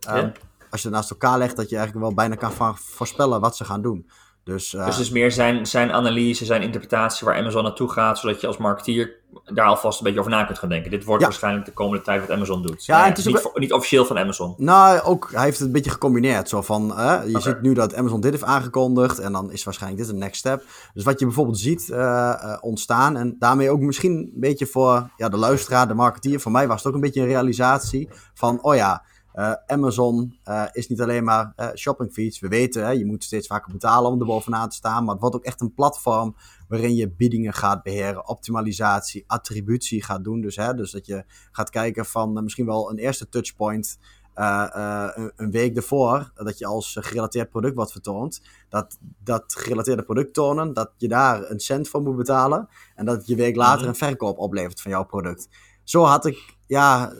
Ja. 0.00 0.32
Als 0.72 0.82
je 0.82 0.88
het 0.88 0.96
naast 0.96 1.10
elkaar 1.10 1.38
legt, 1.38 1.56
dat 1.56 1.68
je 1.68 1.76
eigenlijk 1.76 2.06
wel 2.06 2.14
bijna 2.14 2.34
kan 2.34 2.76
voorspellen 2.76 3.40
wat 3.40 3.56
ze 3.56 3.64
gaan 3.64 3.82
doen. 3.82 4.10
Dus, 4.44 4.72
uh, 4.72 4.86
dus 4.86 4.94
het 4.96 5.04
is 5.04 5.10
meer 5.10 5.32
zijn, 5.32 5.66
zijn 5.66 5.92
analyse, 5.92 6.44
zijn 6.44 6.62
interpretatie 6.62 7.26
waar 7.26 7.36
Amazon 7.38 7.62
naartoe 7.62 7.88
gaat, 7.90 8.18
zodat 8.18 8.40
je 8.40 8.46
als 8.46 8.56
marketeer 8.56 9.20
daar 9.44 9.66
alvast 9.66 9.98
een 9.98 10.04
beetje 10.04 10.18
over 10.20 10.30
na 10.32 10.44
kunt 10.44 10.58
gaan 10.58 10.68
denken. 10.68 10.90
Dit 10.90 11.04
wordt 11.04 11.20
Ja. 11.22 11.28
waarschijnlijk 11.28 11.66
de 11.66 11.72
komende 11.72 12.04
tijd 12.04 12.20
wat 12.20 12.30
Amazon 12.30 12.62
doet. 12.62 12.84
Ja, 12.84 13.04
het 13.04 13.18
is 13.18 13.24
niet, 13.24 13.36
ook- 13.36 13.42
voor- 13.42 13.60
niet 13.60 13.72
officieel 13.72 14.04
van 14.04 14.18
Amazon. 14.18 14.54
Nou, 14.56 15.00
ook, 15.00 15.28
hij 15.32 15.44
heeft 15.44 15.58
het 15.58 15.66
een 15.66 15.72
beetje 15.72 15.90
gecombineerd. 15.90 16.48
Zo 16.48 16.62
van, 16.62 16.98
eh, 16.98 17.20
je 17.26 17.40
ziet 17.40 17.62
nu 17.62 17.74
dat 17.74 17.94
Amazon 17.94 18.20
dit 18.20 18.30
heeft 18.30 18.44
aangekondigd 18.44 19.18
en 19.18 19.32
dan 19.32 19.52
is 19.52 19.64
waarschijnlijk 19.64 20.02
dit 20.02 20.12
een 20.12 20.18
next 20.18 20.36
step. 20.38 20.64
Dus 20.94 21.04
wat 21.04 21.18
je 21.18 21.24
bijvoorbeeld 21.26 21.58
ziet 21.58 21.90
eh, 21.90 22.28
eh, 22.30 22.58
ontstaan 22.60 23.16
en 23.16 23.36
daarmee 23.38 23.70
ook 23.70 23.80
misschien 23.80 24.12
een 24.12 24.32
beetje 24.34 24.66
voor 24.66 25.10
ja, 25.16 25.28
de 25.28 25.36
luisteraar, 25.36 25.88
de 25.88 25.94
marketeer. 25.94 26.40
Voor 26.40 26.52
mij 26.52 26.66
was 26.68 26.76
het 26.78 26.86
ook 26.86 26.94
een 26.94 27.00
beetje 27.00 27.20
een 27.20 27.26
realisatie 27.26 28.08
van, 28.34 28.62
oh 28.62 28.74
ja, 28.74 29.02
eh, 29.32 29.52
Amazon 29.66 30.38
eh, 30.44 30.64
is 30.72 30.88
niet 30.88 31.00
alleen 31.00 31.24
maar 31.24 31.52
eh 31.56 31.68
shopping 31.74 32.12
feeds. 32.12 32.40
We 32.40 32.48
weten, 32.48 32.84
hè, 32.84 32.90
je 32.90 33.06
moet 33.06 33.24
steeds 33.24 33.46
vaker 33.46 33.72
betalen 33.72 34.10
om 34.10 34.20
er 34.20 34.26
bovenaan 34.26 34.68
te 34.68 34.76
staan. 34.76 35.04
Maar 35.04 35.12
het 35.12 35.20
wordt 35.20 35.36
ook 35.36 35.44
echt 35.44 35.60
een 35.60 35.74
platform 35.74 36.36
waarin 36.68 36.94
je 36.94 37.10
biedingen 37.10 37.52
gaat 37.52 37.82
beheren, 37.82 38.28
optimalisatie, 38.28 39.24
attributie 39.26 40.02
gaat 40.04 40.24
doen. 40.24 40.40
Dus, 40.40 40.56
hè, 40.56 40.74
dus 40.74 40.90
dat 40.90 41.06
je 41.06 41.24
gaat 41.52 41.70
kijken 41.70 42.06
van 42.06 42.42
misschien 42.42 42.66
wel 42.66 42.90
een 42.90 42.98
eerste 42.98 43.28
touchpoint 43.28 43.98
een, 44.34 45.32
een 45.36 45.50
week 45.50 45.76
ervoor, 45.76 46.32
dat 46.34 46.58
je 46.58 46.66
als 46.66 46.96
gerelateerd 47.00 47.48
product 47.50 47.74
wordt 47.74 47.92
vertoond, 47.92 48.40
dat 48.68 48.98
dat 49.24 49.54
gerelateerde 49.58 50.02
product 50.02 50.34
tonen, 50.34 50.72
dat 50.72 50.90
je 50.96 51.08
daar 51.08 51.50
een 51.50 51.60
cent 51.60 51.88
voor 51.88 52.02
moet 52.02 52.16
betalen 52.16 52.68
en 52.94 53.04
dat 53.04 53.26
je 53.26 53.34
week 53.34 53.56
later 53.56 53.80
Mhm. 53.80 53.88
een 53.88 53.94
verkoop 53.94 54.38
oplevert 54.38 54.80
van 54.80 54.90
jouw 54.90 55.04
product. 55.04 55.48
Zo 55.84 56.02
had 56.02 56.26
ik, 56.26 56.56
ja, 56.66 57.12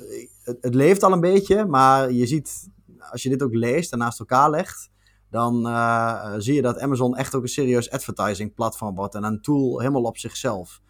het, 0.44 0.56
het 0.61 0.75
leeft 0.75 1.02
al 1.02 1.12
een 1.12 1.20
beetje, 1.20 1.66
maar 1.66 2.12
je 2.12 2.26
ziet, 2.26 2.68
als 3.11 3.22
je 3.22 3.28
dit 3.28 3.42
ook 3.42 3.54
leest 3.54 3.92
en 3.92 3.99
naast 3.99 4.18
elkaar 4.18 4.50
legt, 4.50 4.90
dan 5.30 5.66
eh, 5.66 6.34
zie 6.38 6.54
je 6.54 6.62
dat 6.62 6.78
Amazon 6.78 7.16
echt 7.16 7.34
ook 7.34 7.42
een 7.42 7.49
serieus 7.49 7.90
advertising 7.90 8.54
platform 8.54 8.94
wordt 8.94 9.14
en 9.14 9.25
een 9.25 9.40
tool 9.42 9.78
helemaal 9.78 10.02
op 10.02 10.18
zichzelf. 10.18 10.80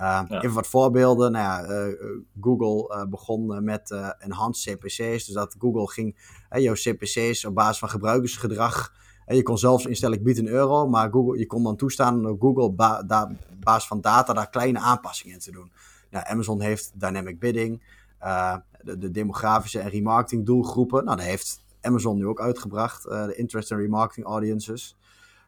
Uh, 0.00 0.22
Ja. 0.28 0.40
Even 0.42 0.54
wat 0.54 0.66
voorbeelden. 0.66 1.32
Nou 1.32 1.44
ja, 1.44 1.64
eh, 1.64 1.94
Google 2.40 2.94
eh, 2.94 3.04
begon 3.08 3.54
eh, 3.54 3.60
met 3.60 3.90
eh, 3.90 4.08
enhanced 4.18 4.74
CPC's. 4.74 5.24
Dus 5.24 5.34
dat 5.34 5.56
Google 5.58 5.88
ging 5.88 6.16
eh, 6.48 6.62
jouw 6.62 6.74
CPC's 6.74 7.44
op 7.44 7.54
basis 7.54 7.78
van 7.78 7.88
gebruikersgedrag. 7.88 8.92
En 9.26 9.36
je 9.36 9.42
kon 9.42 9.58
zelfs 9.58 9.86
instellen, 9.86 10.18
ik 10.18 10.24
bied 10.24 10.38
een 10.38 10.48
euro. 10.48 10.88
Maar 10.88 11.10
Google, 11.10 11.38
je 11.38 11.46
kon 11.46 11.62
dan 11.62 11.76
toestaan 11.76 12.22
door 12.22 12.36
Google 12.40 12.72
ba 12.72 12.98
op 13.00 13.32
basis 13.60 13.88
van 13.88 14.00
data 14.00 14.32
daar 14.32 14.50
kleine 14.50 14.78
aanpassingen 14.78 15.34
in 15.34 15.40
te 15.40 15.50
doen. 15.50 15.72
Nou, 16.10 16.24
Amazon 16.28 16.60
heeft 16.60 16.92
dynamic 16.94 17.38
bidding. 17.38 17.82
Eh, 18.18 18.56
de, 18.82 18.98
de 18.98 19.10
demografische 19.10 19.78
en 19.80 19.88
remarketing 19.90 20.46
doelgroepen. 20.46 21.04
Nou, 21.04 21.16
dat 21.16 21.26
heeft 21.26 21.64
Amazon 21.80 22.16
nu 22.16 22.26
ook 22.26 22.40
uitgebracht. 22.40 23.06
eh, 23.06 23.26
de 23.26 23.34
interest 23.34 23.70
en 23.70 23.78
remarketing 23.78 24.26
audiences. 24.26 24.96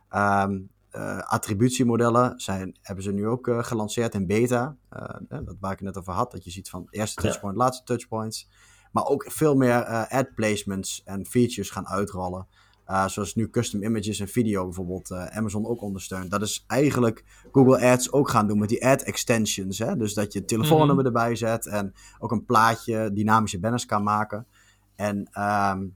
Ehm, 0.09 0.61
eh, 0.91 1.19
attributiemodellen 1.19 2.41
zijn, 2.41 2.77
hebben 2.83 3.05
ze 3.05 3.13
nu 3.13 3.27
ook 3.27 3.49
gelanceerd 3.61 4.15
in 4.15 4.27
beta. 4.27 4.77
Dat 5.29 5.57
waar 5.61 5.73
ik 5.73 5.79
het 5.79 5.87
net 5.87 5.99
over 5.99 6.13
had. 6.13 6.31
Dat 6.31 6.45
je 6.45 6.51
ziet 6.51 6.71
van 6.71 6.87
eerste 6.91 7.21
Ja. 7.23 7.29
touchpoint, 7.29 7.57
laatste 7.57 7.85
touchpoints. 7.85 8.49
Maar 8.93 9.05
ook 9.05 9.25
veel 9.29 9.55
meer 9.55 9.85
ad 10.09 10.35
placements 10.35 11.03
en 11.05 11.27
features 11.27 11.71
gaan 11.71 11.89
uitrollen. 11.89 12.47
Eh, 12.91 13.09
zoals 13.09 13.35
nu 13.35 13.51
custom 13.51 13.83
images 13.83 14.21
en 14.21 14.29
video 14.29 14.65
bijvoorbeeld 14.65 15.11
eh, 15.11 15.27
Amazon 15.27 15.67
ook 15.67 15.83
ondersteunt. 15.83 16.31
Dat 16.31 16.43
is 16.43 16.65
eigenlijk 16.67 17.25
Google 17.53 17.91
Ads 17.91 18.13
ook 18.13 18.29
gaan 18.31 18.47
doen 18.47 18.59
met 18.59 18.69
die 18.69 18.87
ad 18.87 19.03
extensions. 19.03 19.79
Hè? 19.79 19.97
Dus 19.97 20.15
dat 20.15 20.33
je 20.33 20.45
telefoonnummer 20.45 21.05
erbij 21.05 21.37
zet 21.37 21.67
en 21.67 21.93
ook 22.19 22.31
een 22.33 22.45
plaatje, 22.45 23.11
dynamische 23.13 23.61
banners 23.61 23.87
kan 23.87 24.03
maken. 24.03 24.47
En 24.95 25.29
ehm, 25.33 25.87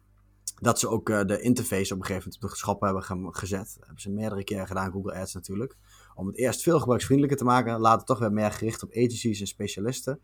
dat 0.61 0.79
ze 0.79 0.89
ook 0.89 1.09
eh, 1.11 1.25
de 1.25 1.41
interface 1.41 1.95
op 1.95 1.99
een 2.01 2.07
gegeven 2.07 2.25
moment 2.29 2.45
op 2.45 2.51
de 2.51 2.57
schop 2.57 2.81
hebben 2.81 3.03
ge- 3.03 3.29
gezet. 3.31 3.75
Dat 3.77 3.85
hebben 3.87 4.01
ze 4.03 4.11
meerdere 4.11 4.45
keren 4.45 4.67
gedaan, 4.67 4.93
Google 4.93 5.15
Ads 5.15 5.35
natuurlijk. 5.35 5.77
Om 6.15 6.27
het 6.27 6.37
eerst 6.37 6.63
veel 6.63 6.79
gebruiksvriendelijker 6.79 7.39
te 7.39 7.45
maken. 7.45 7.81
Later 7.81 8.07
toch 8.07 8.19
weer 8.19 8.33
meer 8.33 8.53
gericht 8.53 8.83
op 8.83 8.91
agencies 8.91 9.41
en 9.41 9.47
specialisten. 9.47 10.21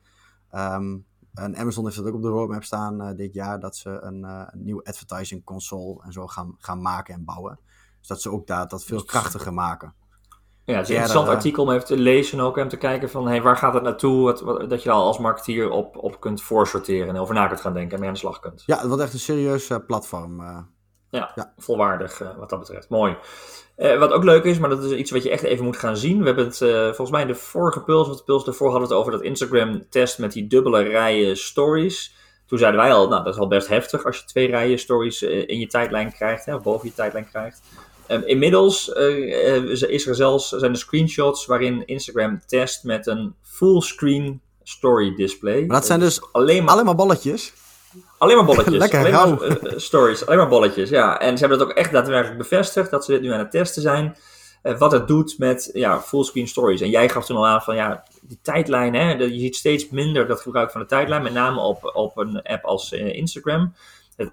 Ehm, 0.50 0.96
en 1.34 1.56
Amazon 1.56 1.84
heeft 1.84 1.96
dat 1.96 2.06
ook 2.06 2.14
op 2.14 2.22
de 2.22 2.28
roadmap 2.28 2.64
staan 2.64 3.00
eh, 3.00 3.16
dit 3.16 3.34
jaar. 3.34 3.60
Dat 3.60 3.76
ze 3.76 3.90
een, 4.00 4.24
eh, 4.24 4.42
een 4.46 4.62
nieuwe 4.64 4.84
advertising 4.84 5.44
console 5.44 6.02
en 6.04 6.12
zo 6.12 6.26
gaan, 6.26 6.54
gaan 6.58 6.82
maken 6.82 7.14
en 7.14 7.24
bouwen. 7.24 7.58
Dus 7.98 8.08
dat 8.08 8.20
ze 8.22 8.30
ook 8.30 8.46
daar 8.46 8.68
dat 8.68 8.84
veel 8.84 9.04
krachtiger 9.04 9.52
maken. 9.54 9.94
Ja, 10.64 10.76
het 10.76 10.82
is 10.84 10.88
een 10.88 10.94
Ja, 10.94 11.00
interessant 11.00 11.26
dat, 11.26 11.26
eh, 11.26 11.34
artikel 11.34 11.62
om 11.64 11.70
even 11.70 11.86
te 11.86 11.96
lezen 11.96 12.40
ook 12.40 12.58
en 12.58 12.68
te 12.68 12.76
kijken 12.76 13.10
van 13.10 13.26
hey, 13.26 13.42
waar 13.42 13.56
gaat 13.56 13.74
het 13.74 13.82
naartoe? 13.82 14.22
Wat, 14.22 14.40
wat- 14.40 14.70
dat 14.70 14.82
je 14.82 14.88
daar 14.88 14.98
als 14.98 15.18
marketeer 15.18 15.70
op, 15.70 15.96
op 15.96 16.20
kunt 16.20 16.42
voorsorteren 16.42 17.08
en 17.08 17.16
over 17.16 17.34
na 17.34 17.46
kunt 17.46 17.60
gaan 17.60 17.72
denken 17.74 17.92
en 17.92 17.98
mee 17.98 18.08
aan 18.08 18.14
de 18.14 18.20
slag 18.20 18.40
kunt. 18.40 18.62
Ja, 18.66 18.78
het 18.78 18.86
wordt 18.86 19.02
echt 19.02 19.12
een 19.12 19.18
serieus 19.18 19.70
platform. 19.86 20.40
Ja, 21.10 21.32
Ja. 21.34 21.52
volwaardig 21.58 22.20
eh, 22.20 22.28
wat 22.38 22.50
dat 22.50 22.58
betreft. 22.58 22.88
Mooi. 22.88 23.16
Eh, 23.76 23.98
wat 23.98 24.12
ook 24.12 24.24
leuk 24.24 24.44
is, 24.44 24.58
maar 24.58 24.68
dat 24.70 24.84
is 24.84 24.92
iets 24.92 25.10
wat 25.10 25.22
je 25.22 25.30
echt 25.30 25.42
even 25.42 25.64
moet 25.64 25.76
gaan 25.76 25.96
zien. 25.96 26.18
We 26.18 26.26
hebben 26.26 26.44
het 26.44 26.60
eh, 26.60 26.84
volgens 26.84 27.10
mij 27.10 27.20
in 27.20 27.26
de 27.26 27.34
vorige 27.34 27.82
Puls, 27.82 28.08
of 28.08 28.16
de 28.16 28.24
Puls 28.24 28.44
daarvoor 28.44 28.70
hadden 28.70 28.88
we 28.88 28.94
het 28.94 29.02
over 29.02 29.18
dat 29.18 29.26
Instagram 29.26 29.88
test 29.90 30.18
met 30.18 30.32
die 30.32 30.46
dubbele 30.46 30.82
rijen 30.82 31.36
stories. 31.36 32.14
Toen 32.46 32.58
zeiden 32.58 32.80
wij 32.80 32.92
al, 32.92 33.08
nou 33.08 33.24
dat 33.24 33.34
is 33.34 33.40
al 33.40 33.48
best 33.48 33.68
heftig 33.68 34.04
als 34.04 34.18
je 34.18 34.24
twee 34.24 34.46
rijen 34.46 34.78
stories 34.78 35.22
in 35.22 35.58
je 35.58 35.66
tijdlijn 35.66 36.12
krijgt, 36.12 36.44
hè, 36.44 36.54
of 36.54 36.62
boven 36.62 36.88
je 36.88 36.94
tijdlijn 36.94 37.28
krijgt. 37.28 37.60
Ehm, 38.06 38.22
inmiddels 38.24 38.88
is 39.88 40.06
er 40.06 40.14
zelfs, 40.14 40.48
zijn 40.48 40.70
er 40.70 40.78
screenshots 40.78 41.46
waarin 41.46 41.86
Instagram 41.86 42.40
test 42.46 42.84
met 42.84 43.06
een 43.06 43.34
fullscreen 43.42 44.40
story 44.62 45.14
display. 45.14 45.64
Maar 45.64 45.76
dat 45.76 45.86
zijn 45.86 46.00
dus 46.00 46.32
alleen 46.32 46.64
maar 46.64 46.72
alleen 46.72 46.84
maar 46.84 46.94
balletjes. 46.94 47.52
Alleen 48.18 48.36
maar 48.36 48.44
bolletjes. 48.44 48.76
Lekker 48.88 48.98
alleen 48.98 49.12
maar 49.12 49.42
eh, 49.42 49.72
eh, 49.72 49.78
stories. 49.78 50.26
Alleen 50.26 50.38
maar 50.38 50.48
bolletjes, 50.48 50.90
ja. 50.90 51.20
En 51.20 51.34
ze 51.38 51.40
hebben 51.40 51.58
dat 51.58 51.68
ook 51.68 51.74
echt 51.76 51.92
daadwerkelijk 51.92 52.38
bevestigd, 52.38 52.90
dat 52.90 53.04
ze 53.04 53.12
dit 53.12 53.20
nu 53.20 53.32
aan 53.32 53.38
het 53.38 53.50
testen 53.50 53.82
zijn. 53.82 54.16
eh, 54.62 54.78
wat 54.78 54.92
het 54.92 55.08
doet 55.08 55.34
met 55.38 55.70
ja, 55.72 56.00
fullscreen 56.00 56.48
stories. 56.48 56.80
En 56.80 56.90
jij 56.90 57.08
gaf 57.08 57.26
toen 57.26 57.36
al 57.36 57.46
aan 57.46 57.62
van 57.62 57.74
ja, 57.74 58.04
die 58.22 58.38
tijdlijn, 58.42 58.94
hè, 58.94 59.16
dat- 59.16 59.28
je 59.32 59.38
ziet 59.38 59.56
steeds 59.56 59.88
minder 59.90 60.26
dat 60.26 60.40
gebruik 60.40 60.70
van 60.70 60.80
de 60.80 60.86
tijdlijn, 60.86 61.22
met 61.22 61.32
name 61.32 61.60
op, 61.60 61.90
op 61.94 62.16
een 62.16 62.42
app 62.42 62.64
als 62.64 62.92
Instagram. 62.92 63.74
Het, 64.16 64.30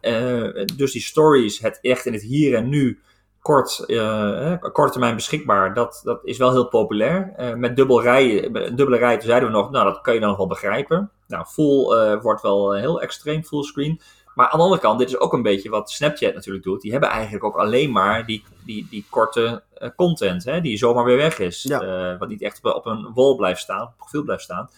dus 0.77 0.91
die 0.91 1.01
stories, 1.01 1.59
het 1.59 1.79
echt 1.81 2.05
in 2.05 2.13
het 2.13 2.21
hier 2.21 2.55
en 2.55 2.69
nu 2.69 2.99
kort, 3.47 3.79
eh, 3.79 4.53
korte 4.71 4.91
termijn 4.91 5.15
beschikbaar, 5.15 5.73
dat, 5.73 6.01
dat 6.03 6.19
is 6.23 6.37
wel 6.37 6.51
heel 6.51 6.67
populair. 6.67 7.33
Eh, 7.35 7.53
met 7.53 7.75
dubbel 7.75 8.01
rijen, 8.01 8.65
een 8.65 8.75
dubbele 8.75 8.97
rij, 8.97 9.17
toen 9.17 9.27
zeiden 9.27 9.49
we 9.49 9.55
nog, 9.55 9.71
nou 9.71 9.85
dat 9.85 10.01
kan 10.01 10.13
je 10.13 10.19
dan 10.19 10.29
nog 10.29 10.37
wel 10.37 10.47
begrijpen. 10.47 11.11
Nou, 11.27 11.45
full 11.45 11.91
eh, 11.91 12.21
wordt 12.21 12.41
wel 12.41 12.73
heel 12.73 13.01
extreem, 13.01 13.43
fullscreen. 13.43 14.01
Maar 14.35 14.49
aan 14.49 14.57
de 14.57 14.63
andere 14.63 14.81
kant, 14.81 14.99
dit 14.99 15.07
is 15.07 15.17
ook 15.17 15.33
een 15.33 15.41
beetje 15.41 15.69
wat 15.69 15.91
Snapchat 15.91 16.33
natuurlijk 16.33 16.63
doet. 16.63 16.81
Die 16.81 16.91
hebben 16.91 17.09
eigenlijk 17.09 17.43
ook 17.43 17.55
alleen 17.55 17.91
maar 17.91 18.25
die, 18.25 18.43
die, 18.65 18.87
die 18.89 19.05
korte 19.09 19.63
content, 19.95 20.43
hè, 20.45 20.61
die 20.61 20.77
zomaar 20.77 21.05
weer 21.05 21.17
weg 21.17 21.39
is. 21.39 21.63
Ja. 21.63 22.17
Wat 22.17 22.29
niet 22.29 22.41
echt 22.41 22.59
op, 22.63 22.75
op 22.75 22.85
een 22.85 23.11
wall 23.13 23.35
blijft 23.35 23.61
staan, 23.61 23.81
op 23.81 23.87
een 23.87 23.95
profiel 23.97 24.23
blijft 24.23 24.43
staan. 24.43 24.69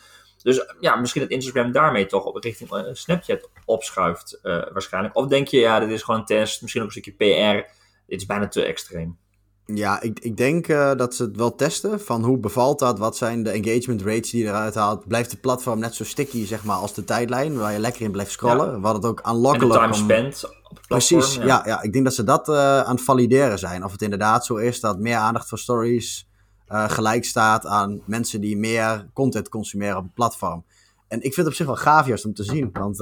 Dus 0.44 0.74
ja, 0.80 0.96
misschien 0.96 1.22
dat 1.22 1.32
Instagram 1.32 1.72
daarmee 1.72 2.06
toch 2.06 2.26
op 2.26 2.44
richting 2.44 2.70
Snapchat 2.92 3.50
opschuift 3.66 4.40
waarschijnlijk. 4.44 5.16
Of 5.16 5.28
denk 5.28 5.48
je, 5.48 5.60
ja, 5.60 5.80
dit 5.80 5.90
is 5.90 6.04
gewoon 6.04 6.20
een 6.20 6.26
test, 6.26 6.62
misschien 6.62 6.82
ook 6.82 6.96
een 6.96 7.02
stukje 7.02 7.64
PR. 7.66 7.78
Dit 8.10 8.20
is 8.22 8.26
bijna 8.26 8.48
te 8.48 8.64
extreem. 8.64 9.18
Ja, 9.66 10.02
ik, 10.02 10.20
ik 10.20 10.38
denk 10.38 10.68
eh, 10.68 10.96
dat 10.96 11.16
ze 11.16 11.24
het 11.24 11.36
wel 11.36 11.56
testen. 11.56 12.02
Van 12.02 12.24
hoe 12.24 12.38
bevalt 12.38 12.80
dat? 12.80 13.00
Wat 13.00 13.18
zijn 13.18 13.44
de 13.44 13.50
engagement 13.50 14.02
rates 14.02 14.30
die 14.30 14.42
je 14.44 14.48
eruit 14.50 14.76
haalt? 14.76 15.08
Blijft 15.08 15.32
de 15.32 15.38
platform 15.38 15.80
net 15.80 15.96
zo 15.96 16.04
sticky, 16.04 16.46
zeg 16.46 16.64
maar, 16.64 16.76
als 16.76 16.94
de 16.94 17.04
tijdlijn, 17.04 17.58
waar 17.58 17.72
je 17.74 17.80
lekker 17.80 18.02
in 18.02 18.12
blijft 18.12 18.32
scrollen? 18.32 18.82
Wat 18.82 18.96
het 18.96 19.06
ook 19.06 19.20
En 19.20 19.42
de 19.42 19.68
time 19.68 19.86
om- 19.86 19.94
spent 19.94 20.44
op 20.46 20.78
het 20.78 20.88
platform. 20.88 21.20
Precies, 21.20 21.36
ja. 21.36 21.62
Ja, 21.66 21.82
ik 21.82 21.94
denk 21.94 22.06
dat 22.06 22.14
ze 22.14 22.24
dat 22.24 22.50
eh, 22.50 22.80
aan 22.82 22.96
het 22.96 23.04
valideren 23.04 23.60
zijn. 23.60 23.84
Of 23.84 23.92
het 23.92 24.02
inderdaad 24.02 24.46
zo 24.46 24.56
is 24.56 24.80
dat 24.80 25.00
meer 25.00 25.16
aandacht 25.18 25.50
voor 25.50 25.60
stories 25.60 26.28
eh, 26.68 26.90
gelijk 26.90 27.26
staat 27.26 27.66
aan 27.66 28.02
mensen 28.06 28.42
die 28.42 28.58
meer 28.58 29.10
content 29.14 29.50
consumeren 29.50 29.98
op 29.98 30.04
het 30.04 30.14
platform. 30.14 30.64
En 31.08 31.18
ik 31.18 31.34
vind 31.34 31.36
het 31.36 31.48
op 31.48 31.54
zich 31.54 31.66
wel 31.66 31.76
gaaf 31.76 32.08
juist 32.08 32.26
om 32.26 32.34
te 32.34 32.44
zien. 32.44 32.70
Want 32.74 32.98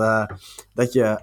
dat 0.74 0.94
je, 0.94 1.20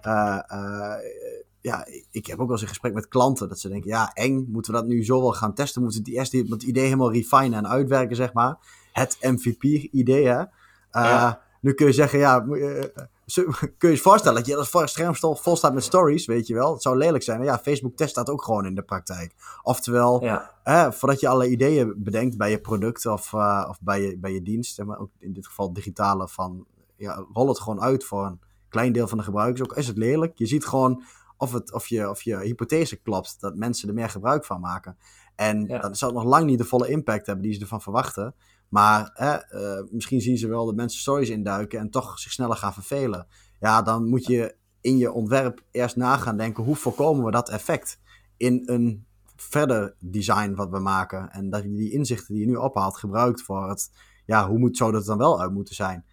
ja, 1.65 1.87
ik 2.11 2.27
heb 2.27 2.39
ook 2.39 2.45
wel 2.45 2.51
eens 2.53 2.63
een 2.63 2.69
gesprek 2.69 2.95
met 2.95 3.09
klanten 3.09 3.49
dat 3.49 3.59
ze 3.59 3.69
denken, 3.69 3.91
ja, 3.91 4.11
eng, 4.13 4.47
moeten 4.53 4.73
we 4.73 4.79
dat 4.79 4.87
nu 4.89 5.05
zo 5.05 5.21
wel 5.21 5.33
gaan 5.33 5.55
testen? 5.55 5.83
Moeten 5.83 6.03
we 6.03 6.11
het 6.11 6.19
eerst 6.19 6.51
het 6.51 6.63
idee 6.63 6.85
helemaal 6.85 7.13
refinen 7.13 7.59
en 7.59 7.69
uitwerken, 7.69 8.17
zeg 8.17 8.33
maar. 8.33 8.57
Het 8.93 9.17
MVP-idee, 9.21 10.27
hè. 10.27 10.39
Eh, 10.41 10.47
Ja. 10.91 11.43
Nu 11.61 11.73
kun 11.75 11.87
je 11.87 11.93
zeggen, 11.93 12.19
ja, 12.19 12.41
eh, 12.47 12.85
kun 13.79 13.89
je 13.89 13.91
je 13.91 13.99
voorstellen 13.99 14.37
dat 14.39 14.47
je 14.47 14.57
als 14.57 14.69
voor 14.69 14.83
een 14.83 14.89
scherm 14.89 15.15
sto- 15.15 15.35
vol 15.35 15.57
staat 15.57 15.75
met 15.75 15.83
stories, 15.85 16.27
weet 16.27 16.47
je 16.47 16.55
wel. 16.55 16.73
Het 16.73 16.83
zou 16.83 16.97
lelijk 16.97 17.25
zijn. 17.25 17.43
Ja, 17.43 17.59
Facebook 17.59 17.97
test 17.97 18.15
dat 18.15 18.29
ook 18.31 18.43
gewoon 18.45 18.67
in 18.67 18.75
de 18.75 18.83
praktijk. 18.83 19.35
Oftewel, 19.63 20.23
Ja. 20.25 20.93
voordat 20.93 21.21
je 21.21 21.29
alle 21.29 21.49
ideeën 21.49 21.95
bedenkt 21.97 22.37
bij 22.37 22.51
je 22.51 22.59
product 22.61 23.07
of, 23.07 23.33
eh, 23.33 23.67
of 23.69 23.79
bij, 23.81 24.03
je, 24.03 24.19
bij 24.19 24.33
je 24.33 24.43
dienst, 24.43 24.85
maar 24.85 24.99
ook 24.99 25.11
in 25.19 25.33
dit 25.33 25.47
geval 25.47 25.73
digitale, 25.73 26.29
van 26.29 26.67
ja, 26.97 27.25
rol 27.33 27.49
het 27.49 27.61
gewoon 27.61 27.81
uit 27.81 28.05
voor 28.05 28.25
een 28.27 28.41
klein 28.69 28.93
deel 28.93 29.09
van 29.09 29.19
de 29.19 29.25
gebruikers. 29.25 29.63
Ook 29.71 29.77
is 29.77 29.87
het 29.87 29.97
lelijk. 29.97 30.39
Je 30.39 30.47
ziet 30.47 30.67
gewoon 30.67 31.03
of, 31.37 31.53
het, 31.53 31.73
of, 31.73 31.87
je, 31.87 32.11
of 32.11 32.23
je 32.23 32.37
hypothese 32.39 32.97
klopt, 32.97 33.41
dat 33.41 33.57
mensen 33.57 33.89
er 33.89 33.95
meer 33.95 34.11
gebruik 34.11 34.45
van 34.45 34.61
maken. 34.61 34.97
En 35.35 35.67
Ja. 35.67 35.79
dan 35.79 35.95
zal 35.95 36.09
het 36.09 36.19
nog 36.19 36.27
lang 36.27 36.47
niet 36.47 36.59
de 36.59 36.65
volle 36.65 36.89
impact 36.89 37.27
hebben 37.27 37.45
die 37.45 37.55
ze 37.55 37.61
ervan 37.61 37.83
verwachten. 37.83 38.35
Maar 38.69 39.11
eh, 39.15 39.81
misschien 39.91 40.21
zien 40.21 40.39
ze 40.39 40.49
wel 40.49 40.67
dat 40.67 40.75
mensen 40.75 41.01
stories 41.01 41.29
induiken 41.29 41.79
en 41.79 41.91
toch 41.91 42.19
zich 42.19 42.33
sneller 42.33 42.57
gaan 42.57 42.73
vervelen. 42.73 43.27
Ja, 43.61 43.83
dan 43.83 44.09
moet 44.09 44.27
je 44.27 44.55
in 44.81 44.97
je 44.97 45.13
ontwerp 45.13 45.63
eerst 45.71 45.97
na 45.97 46.17
gaan 46.17 46.37
denken: 46.37 46.65
hoe 46.65 46.77
voorkomen 46.77 47.25
we 47.25 47.31
dat 47.31 47.49
effect 47.49 47.99
in 48.37 48.63
een 48.67 49.05
verder 49.37 49.95
design 49.99 50.55
wat 50.55 50.71
we 50.71 50.79
maken? 50.79 51.31
En 51.31 51.51
dat 51.51 51.63
je 51.63 51.69
die 51.75 51.93
inzichten 51.93 52.35
die 52.35 52.43
je 52.45 52.51
nu 52.51 52.57
ophaalt 52.57 52.97
gebruikt 52.97 53.43
voor 53.43 53.69
het, 53.69 53.91
ja, 54.27 54.49
hoe 54.49 54.59
moet, 54.59 54.77
zou 54.77 54.93
dat 54.93 55.05
dan 55.05 55.19
wel 55.19 55.41
uit 55.41 55.53
moeten 55.53 55.75
zijn? 55.75 56.05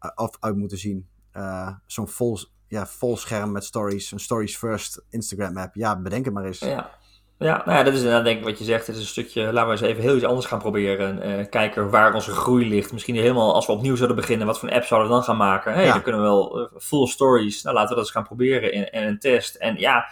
Uh, 0.00 0.10
of 0.14 0.36
uit 0.40 0.56
moeten 0.56 0.78
zien? 0.78 1.08
Uh, 1.36 1.68
Zo'n 1.86 2.08
vol, 2.08 2.38
ja, 2.72 2.86
vol 2.86 3.16
scherm 3.16 3.52
met 3.52 3.64
stories, 3.64 4.12
een 4.12 4.20
stories 4.20 4.56
first 4.56 5.02
Instagram 5.10 5.56
app. 5.56 5.74
Ja, 5.74 6.00
bedenk 6.00 6.24
het 6.24 6.34
maar 6.34 6.44
eens. 6.44 6.58
Ja. 6.58 6.90
Ja, 7.38 7.62
nou 7.64 7.78
ja, 7.78 7.82
dat 7.82 7.92
is 7.92 7.98
inderdaad 7.98 8.24
denk 8.24 8.38
ik 8.38 8.44
wat 8.44 8.58
je 8.58 8.64
zegt. 8.64 8.86
Het 8.86 8.96
is 8.96 9.02
een 9.02 9.08
stukje, 9.08 9.52
laten 9.52 9.64
we 9.64 9.70
eens 9.70 9.80
even 9.80 10.02
heel 10.02 10.16
iets 10.16 10.24
anders 10.24 10.46
gaan 10.46 10.58
proberen. 10.58 11.28
Uh, 11.28 11.46
kijken 11.50 11.90
waar 11.90 12.14
onze 12.14 12.30
groei 12.30 12.68
ligt. 12.68 12.92
Misschien 12.92 13.14
helemaal 13.14 13.54
als 13.54 13.66
we 13.66 13.72
opnieuw 13.72 13.94
zouden 13.96 14.16
beginnen, 14.16 14.46
wat 14.46 14.58
voor 14.58 14.68
een 14.68 14.74
app 14.74 14.84
zouden 14.84 15.08
we 15.08 15.14
dan 15.14 15.24
gaan 15.24 15.36
maken? 15.36 15.72
hey, 15.72 15.86
dan 15.86 16.02
kunnen 16.02 16.20
we 16.20 16.26
wel 16.26 16.60
uh, 16.60 16.66
full 16.78 17.06
stories. 17.06 17.62
Nou, 17.62 17.74
laten 17.74 17.90
we 17.90 17.94
dat 17.94 18.04
eens 18.04 18.14
gaan 18.14 18.24
proberen 18.24 18.72
in, 18.72 18.92
in, 18.92 19.02
een 19.02 19.18
test. 19.18 19.54
En 19.54 19.76
ja, 19.76 20.06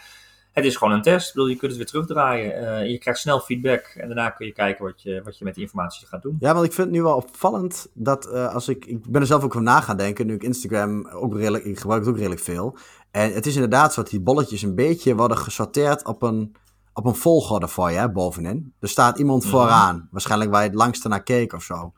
het 0.63 0.71
is 0.73 0.77
gewoon 0.77 0.95
een 0.95 1.03
test. 1.03 1.29
Ik 1.29 1.35
bedoel, 1.35 1.49
je 1.49 1.57
kunt 1.57 1.71
het 1.71 1.81
weer 1.81 1.91
terugdraaien. 1.91 2.63
Uh, 2.63 2.91
je 2.91 2.99
krijgt 2.99 3.21
snel 3.21 3.41
feedback 3.41 3.85
en 3.97 4.07
daarna 4.07 4.31
kun 4.31 4.47
je 4.47 4.53
kijken 4.53 4.85
wat 4.85 5.03
je, 5.03 5.21
wat 5.25 5.39
je 5.39 5.45
met 5.45 5.55
die 5.55 5.63
informatie 5.63 6.07
gaat 6.07 6.23
doen. 6.23 6.37
Ja, 6.41 6.53
want 6.55 6.67
ik 6.67 6.73
vind 6.73 6.87
het 6.87 6.97
nu 6.97 7.03
wel 7.03 7.17
opvallend 7.17 7.91
dat 7.95 8.29
als 8.33 8.69
ik... 8.69 8.87
Ik 8.87 9.11
ben 9.11 9.21
er 9.21 9.27
zelf 9.27 9.45
ook 9.45 9.53
van 9.53 9.63
na 9.63 9.81
gaan 9.81 9.97
denken, 9.97 10.27
nu 10.27 10.35
ik 10.35 10.43
Instagram 10.43 11.09
ook 11.09 11.37
redelijk... 11.37 11.65
Ik 11.65 11.79
gebruik 11.79 12.01
het 12.01 12.11
ook 12.11 12.17
redelijk 12.17 12.41
veel. 12.41 12.77
En 13.11 13.33
het 13.33 13.47
is 13.47 13.55
inderdaad 13.55 13.93
zo 13.93 14.03
dat 14.03 14.11
die 14.11 14.21
bolletjes 14.21 14.63
een 14.63 14.75
beetje 14.75 15.15
worden 15.15 15.39
gesorteerd 15.39 16.07
op 16.07 16.23
een 16.23 16.57
op 16.93 17.05
een 17.05 17.15
volgorde 17.15 17.69
voor 17.69 17.91
je, 17.91 17.99
hè, 17.99 18.11
bovenin. 18.11 18.75
Er 18.81 18.89
staat 18.89 19.19
iemand 19.19 19.43
Mhm. 19.43 19.51
vooraan, 19.51 20.09
waarschijnlijk 20.11 20.51
waar 20.51 20.63
je 20.63 20.69
het 20.69 20.77
langste 20.77 21.09
naar 21.09 21.23
keek 21.23 21.53
of 21.53 21.63
zo. 21.63 21.93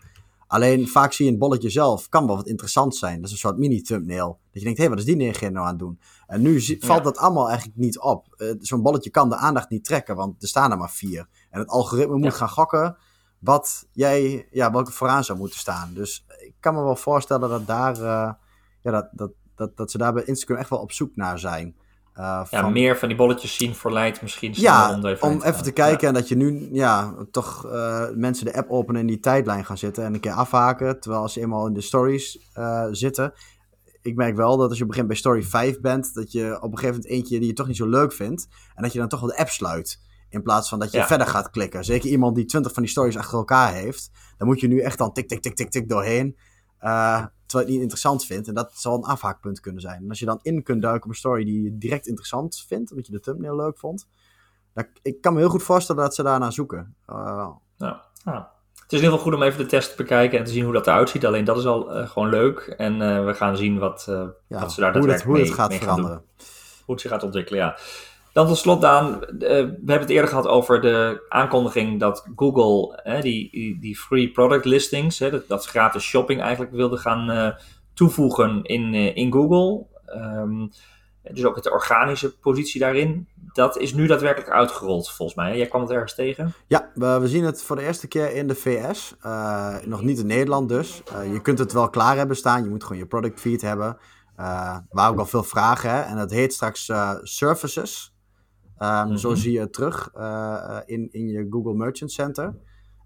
Alleen 0.53 0.89
vaak 0.89 1.13
zie 1.13 1.25
je 1.25 1.31
het 1.31 1.41
bolletje 1.41 1.71
zelf, 1.71 2.09
kan 2.09 2.27
wel 2.27 2.37
wat 2.37 2.47
interessant 2.47 2.97
zijn. 2.97 3.17
Dat 3.17 3.25
is 3.25 3.33
een 3.33 3.39
soort 3.39 3.59
mini-thumbnail. 3.59 4.27
Dat 4.27 4.39
je 4.53 4.61
denkt, 4.61 4.77
hé, 4.79 4.85
hey, 4.85 4.89
wat 4.93 4.99
is 4.99 5.05
die 5.09 5.17
neergene 5.17 5.51
nou 5.51 5.65
aan 5.65 5.71
het 5.71 5.79
doen? 5.79 6.01
En 6.27 6.43
nu 6.43 6.61
valt 6.79 7.05
dat 7.05 7.17
allemaal 7.19 7.49
eigenlijk 7.49 7.79
niet 7.79 7.99
op. 7.99 8.35
Eh, 8.37 8.49
Zo'n 8.61 8.83
bolletje 8.83 9.11
kan 9.11 9.29
de 9.29 9.37
aandacht 9.37 9.71
niet 9.71 9.85
trekken, 9.85 10.17
want 10.17 10.43
er 10.43 10.49
staan 10.49 10.71
er 10.71 10.79
maar 10.79 10.91
vier. 10.91 11.29
En 11.51 11.59
het 11.61 11.69
algoritme 11.69 12.15
moet 12.17 12.25
Ja. 12.25 12.31
gaan 12.37 12.49
gokken 12.49 12.97
wat 13.39 13.87
jij, 13.93 14.49
ja, 14.51 14.73
welke 14.73 14.93
vooraan 14.93 15.25
zou 15.25 15.39
moeten 15.39 15.59
staan. 15.59 15.91
Dus 15.95 16.25
ik 16.39 16.55
kan 16.61 16.75
me 16.75 16.83
wel 16.83 16.97
voorstellen 16.97 17.49
dat 17.49 17.67
daar, 17.67 17.97
eh, 17.97 18.33
ja, 18.81 18.91
dat, 18.91 19.09
dat, 19.13 19.31
dat, 19.55 19.77
dat 19.77 19.91
ze 19.91 19.99
daar 19.99 20.13
bij 20.13 20.25
Instagram 20.25 20.59
echt 20.59 20.71
wel 20.71 20.79
op 20.79 20.93
zoek 20.93 21.17
naar 21.17 21.39
zijn. 21.39 21.77
Eh, 22.15 22.23
Ja, 22.25 22.47
van- 22.61 22.73
meer 22.73 22.99
van 22.99 23.09
die 23.09 23.17
bolletjes 23.17 23.55
zien 23.57 23.75
verleidt 23.75 24.23
misschien 24.23 24.55
sneller 24.55 24.71
ja, 24.79 24.95
om 24.95 25.07
even, 25.07 25.29
om 25.29 25.33
te 25.39 25.43
even 25.45 25.55
gaan. 25.55 25.63
te 25.63 25.73
kijken 25.73 26.09
en 26.09 26.15
dat 26.15 26.29
je 26.29 26.37
nu 26.37 26.69
ja, 26.73 27.15
toch 27.31 27.67
eh, 27.67 28.05
mensen 28.15 28.45
de 28.45 28.55
app 28.57 28.71
openen 28.71 29.01
en 29.01 29.07
in 29.07 29.13
die 29.13 29.21
tijdlijn 29.23 29.65
gaan 29.65 29.79
zitten 29.79 30.05
en 30.05 30.15
een 30.15 30.21
keer 30.21 30.33
afhaken. 30.33 31.01
Terwijl 31.01 31.23
als 31.23 31.33
ze 31.33 31.41
eenmaal 31.41 31.67
in 31.67 31.73
de 31.73 31.81
stories 31.81 32.39
eh, 32.55 32.87
zitten. 32.91 33.33
Ik 34.03 34.15
merk 34.17 34.37
wel 34.37 34.57
dat 34.57 34.69
als 34.69 34.79
je 34.79 34.85
moment 34.85 35.07
bij 35.07 35.17
story 35.17 35.43
5 35.43 35.81
bent, 35.81 36.15
dat 36.15 36.33
je 36.33 36.57
op 36.57 36.73
een 36.73 36.79
gegeven 36.79 36.95
moment 37.01 37.07
eentje 37.07 37.39
die 37.39 37.49
je 37.49 37.55
toch 37.55 37.67
niet 37.67 37.77
zo 37.77 37.87
leuk 37.89 38.13
vindt. 38.13 38.47
En 38.75 38.83
dat 38.83 38.93
je 38.93 38.99
dan 38.99 39.09
toch 39.09 39.21
wel 39.21 39.29
de 39.29 39.37
app 39.37 39.49
sluit. 39.49 40.01
In 40.29 40.43
plaats 40.43 40.69
van 40.69 40.79
dat 40.79 40.91
je 40.93 40.99
Ja. 40.99 41.07
verder 41.07 41.27
gaat 41.27 41.51
klikken. 41.51 41.85
Zeker 41.85 42.11
iemand 42.11 42.35
die 42.37 42.45
20 42.45 42.73
van 42.73 42.83
die 42.83 42.93
stories 42.93 43.17
achter 43.17 43.39
elkaar 43.39 43.73
heeft. 43.73 44.11
Dan 44.39 44.47
moet 44.47 44.61
je 44.61 44.69
nu 44.69 44.81
echt 44.81 44.99
dan 44.99 45.13
tik, 45.13 45.29
tik, 45.29 45.41
tik, 45.43 45.55
tik, 45.55 45.71
tik 45.71 45.89
doorheen. 45.89 46.37
Terwijl 47.53 47.71
je 47.71 47.79
het 47.79 47.83
niet 47.83 47.93
interessant 47.93 48.25
vindt. 48.25 48.49
En 48.49 48.55
dat 48.55 48.73
zal 48.75 48.97
een 48.97 49.05
afhaakpunt 49.05 49.61
kunnen 49.61 49.81
zijn. 49.81 50.03
En 50.03 50.09
als 50.09 50.19
je 50.19 50.25
dan 50.25 50.39
in 50.43 50.63
kunt 50.63 50.83
duiken 50.83 51.03
op 51.05 51.11
een 51.11 51.17
story 51.17 51.45
die 51.45 51.63
je 51.63 51.79
direct 51.79 52.07
interessant 52.07 52.65
vindt. 52.69 52.91
Omdat 52.91 53.07
je 53.07 53.13
de 53.13 53.21
thumbnail 53.21 53.57
leuk 53.57 53.79
vond. 53.79 54.07
Dan, 54.75 54.87
ik 55.03 55.21
kan 55.21 55.33
me 55.33 55.39
heel 55.39 55.49
goed 55.49 55.63
voorstellen 55.63 56.03
dat 56.03 56.15
ze 56.15 56.23
daarnaar 56.23 56.53
zoeken. 56.53 56.95
Eh, 57.07 57.49
Ja, 57.77 58.05
ja. 58.25 58.51
Het 58.75 58.93
is 58.93 58.99
in 58.99 59.05
ieder 59.05 59.19
geval 59.19 59.19
goed 59.19 59.35
om 59.35 59.43
even 59.43 59.59
de 59.59 59.67
test 59.67 59.91
te 59.91 59.97
bekijken 59.97 60.39
en 60.39 60.45
te 60.45 60.51
zien 60.51 60.65
hoe 60.65 60.73
dat 60.73 60.87
eruit 60.87 61.09
ziet. 61.09 61.27
Alleen 61.27 61.45
dat 61.45 61.57
is 61.57 61.67
al 61.67 61.93
eh, 61.95 62.09
gewoon 62.09 62.29
leuk. 62.29 62.75
En 62.77 63.03
eh, 63.03 63.25
we 63.25 63.35
gaan 63.35 63.57
zien 63.57 63.79
wat, 63.79 64.05
ja, 64.07 64.61
wat 64.61 64.73
ze 64.73 64.81
daar 64.81 64.93
hoe, 64.93 65.09
het, 65.09 65.11
daadwerkelijk 65.11 65.23
hoe 65.25 65.39
het 65.39 65.51
gaat 65.51 65.69
mee 65.69 65.79
gaan 65.79 65.87
doen. 65.87 66.05
veranderen. 66.05 66.25
Hoe 66.85 66.95
het 66.95 67.01
zich 67.01 67.11
gaat 67.11 67.23
ontwikkelen, 67.23 67.61
ja. 67.61 67.77
Dan 68.33 68.47
tot 68.47 68.59
slot, 68.59 68.81
Daan. 68.81 69.25
eh, 69.25 69.29
we 69.39 69.57
hebben 69.57 70.01
het 70.01 70.09
eerder 70.09 70.29
gehad 70.29 70.47
over 70.47 70.81
de 70.81 71.27
aankondiging 71.29 72.01
dat 72.01 72.27
Google 72.37 73.03
die, 73.21 73.79
die, 73.81 73.97
free 73.97 74.31
product 74.31 74.65
listings, 74.65 75.19
dat, 75.19 75.49
dat 75.49 75.67
gratis 75.67 76.05
shopping 76.05 76.41
eigenlijk 76.41 76.73
wilde 76.73 76.97
gaan 76.97 77.31
eh, 77.31 77.49
toevoegen 77.95 78.63
in, 78.63 78.95
eh, 78.95 79.17
in 79.17 79.33
Google. 79.33 79.87
Ehm, 80.07 80.67
dus 81.23 81.45
ook 81.45 81.57
het 81.57 81.71
organische 81.71 82.39
positie 82.39 82.81
daarin. 82.81 83.29
Dat 83.53 83.79
is 83.79 83.95
nu 83.95 84.07
daadwerkelijk 84.07 84.51
uitgerold, 84.51 85.11
volgens 85.11 85.39
mij. 85.39 85.57
Jij 85.57 85.67
kwam 85.67 85.81
het 85.81 85.91
ergens 85.91 86.15
tegen? 86.15 86.55
Ja, 86.67 86.91
we, 86.95 87.29
zien 87.29 87.45
het 87.45 87.63
voor 87.63 87.77
de 87.77 87.83
eerste 87.83 88.09
keer 88.09 88.35
in 88.35 88.47
de 88.47 88.55
VS. 88.55 89.15
Nog 89.85 90.03
niet 90.03 90.19
in 90.19 90.27
Nederland 90.27 90.69
dus. 90.69 91.03
Je 91.33 91.41
kunt 91.41 91.59
het 91.59 91.73
wel 91.73 91.91
klaar 91.91 92.17
hebben 92.17 92.37
staan. 92.37 92.63
Je 92.63 92.71
moet 92.71 92.83
gewoon 92.83 92.99
je 92.99 93.07
product 93.07 93.41
feed 93.41 93.63
hebben. 93.63 93.99
Waar 94.91 95.11
ook 95.11 95.19
al 95.19 95.27
veel 95.27 95.43
vragen. 95.43 95.91
Hè? 95.91 96.01
En 96.01 96.17
dat 96.17 96.31
heet 96.31 96.53
straks 96.53 96.91
eh. 98.79 98.89
Ehm, 98.89 99.17
Zo 99.17 99.31
Mhm. 99.31 99.39
zie 99.39 99.53
je 99.53 99.61
het 99.61 99.73
terug 99.73 100.11
eh, 100.15 100.79
in, 100.85 101.09
in 101.13 101.29
je 101.29 101.47
Google 101.51 101.75
Merchant 101.75 102.13
Center. 102.13 102.55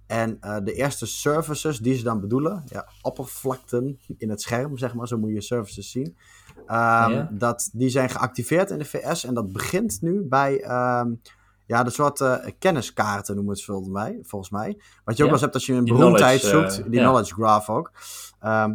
En 0.07 0.37
eh, 0.41 0.57
de 0.65 0.73
eerste 0.73 1.07
services 1.07 1.79
die 1.79 1.95
ze 1.97 2.03
dan 2.03 2.21
bedoelen, 2.21 2.63
ja, 2.67 2.89
oppervlakten 3.03 3.99
in 4.17 4.31
het 4.31 4.41
scherm, 4.43 4.79
zeg 4.79 4.95
maar, 4.95 5.09
zo 5.09 5.19
moet 5.19 5.31
je 5.31 5.41
services 5.41 5.91
zien. 5.91 6.17
Ehm, 6.67 7.11
dat, 7.31 7.71
die 7.73 7.89
zijn 7.89 8.11
geactiveerd 8.11 8.71
in 8.71 8.79
de 8.79 8.85
VS 8.85 9.25
en 9.25 9.35
dat 9.35 9.53
begint 9.53 9.99
nu 10.03 10.23
bij 10.23 10.61
ehm, 10.61 11.15
ja, 11.67 11.83
de 11.83 11.91
soort 11.91 12.21
eh, 12.21 12.35
kenniskaarten 12.59 13.35
noemen 13.35 13.53
we 13.53 13.59
het 13.59 13.69
volgens 13.69 13.89
mij. 13.93 14.19
Volgens 14.23 14.51
mij. 14.51 14.79
Wat 15.05 15.17
je 15.17 15.23
ook 15.23 15.29
wel 15.31 15.31
eens 15.31 15.41
hebt 15.41 15.55
als 15.55 15.67
je 15.67 15.73
een 15.73 15.85
Die 15.85 15.95
beroemdheid 15.95 16.41
zoekt, 16.41 16.79
eh, 16.79 16.91
die 16.91 17.01
knowledge 17.01 17.35
graph 17.35 17.69
ook. 17.71 17.93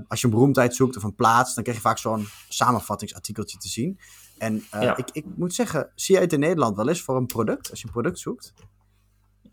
Als 0.07 0.21
je 0.21 0.27
een 0.27 0.33
beroemdheid 0.33 0.75
zoekt 0.75 0.97
of 0.97 1.03
een 1.03 1.15
plaats, 1.15 1.53
dan 1.55 1.63
krijg 1.63 1.77
je 1.77 1.83
vaak 1.83 1.97
zo'n 1.97 2.25
samenvattingsartikeltje 2.49 3.57
te 3.57 3.67
zien. 3.67 3.99
En 4.41 4.63
eh, 4.71 4.81
Ja. 4.81 4.97
ik, 4.97 5.09
ik 5.11 5.25
moet 5.35 5.53
zeggen, 5.53 5.91
zie 5.95 6.13
jij 6.15 6.23
het 6.23 6.33
in 6.33 6.39
Nederland 6.39 6.75
wel 6.75 6.87
eens 6.89 7.01
voor 7.01 7.15
een 7.17 7.25
product? 7.25 7.69
Als 7.69 7.79
je 7.79 7.85
een 7.85 7.91
product 7.91 8.19
zoekt? 8.19 8.53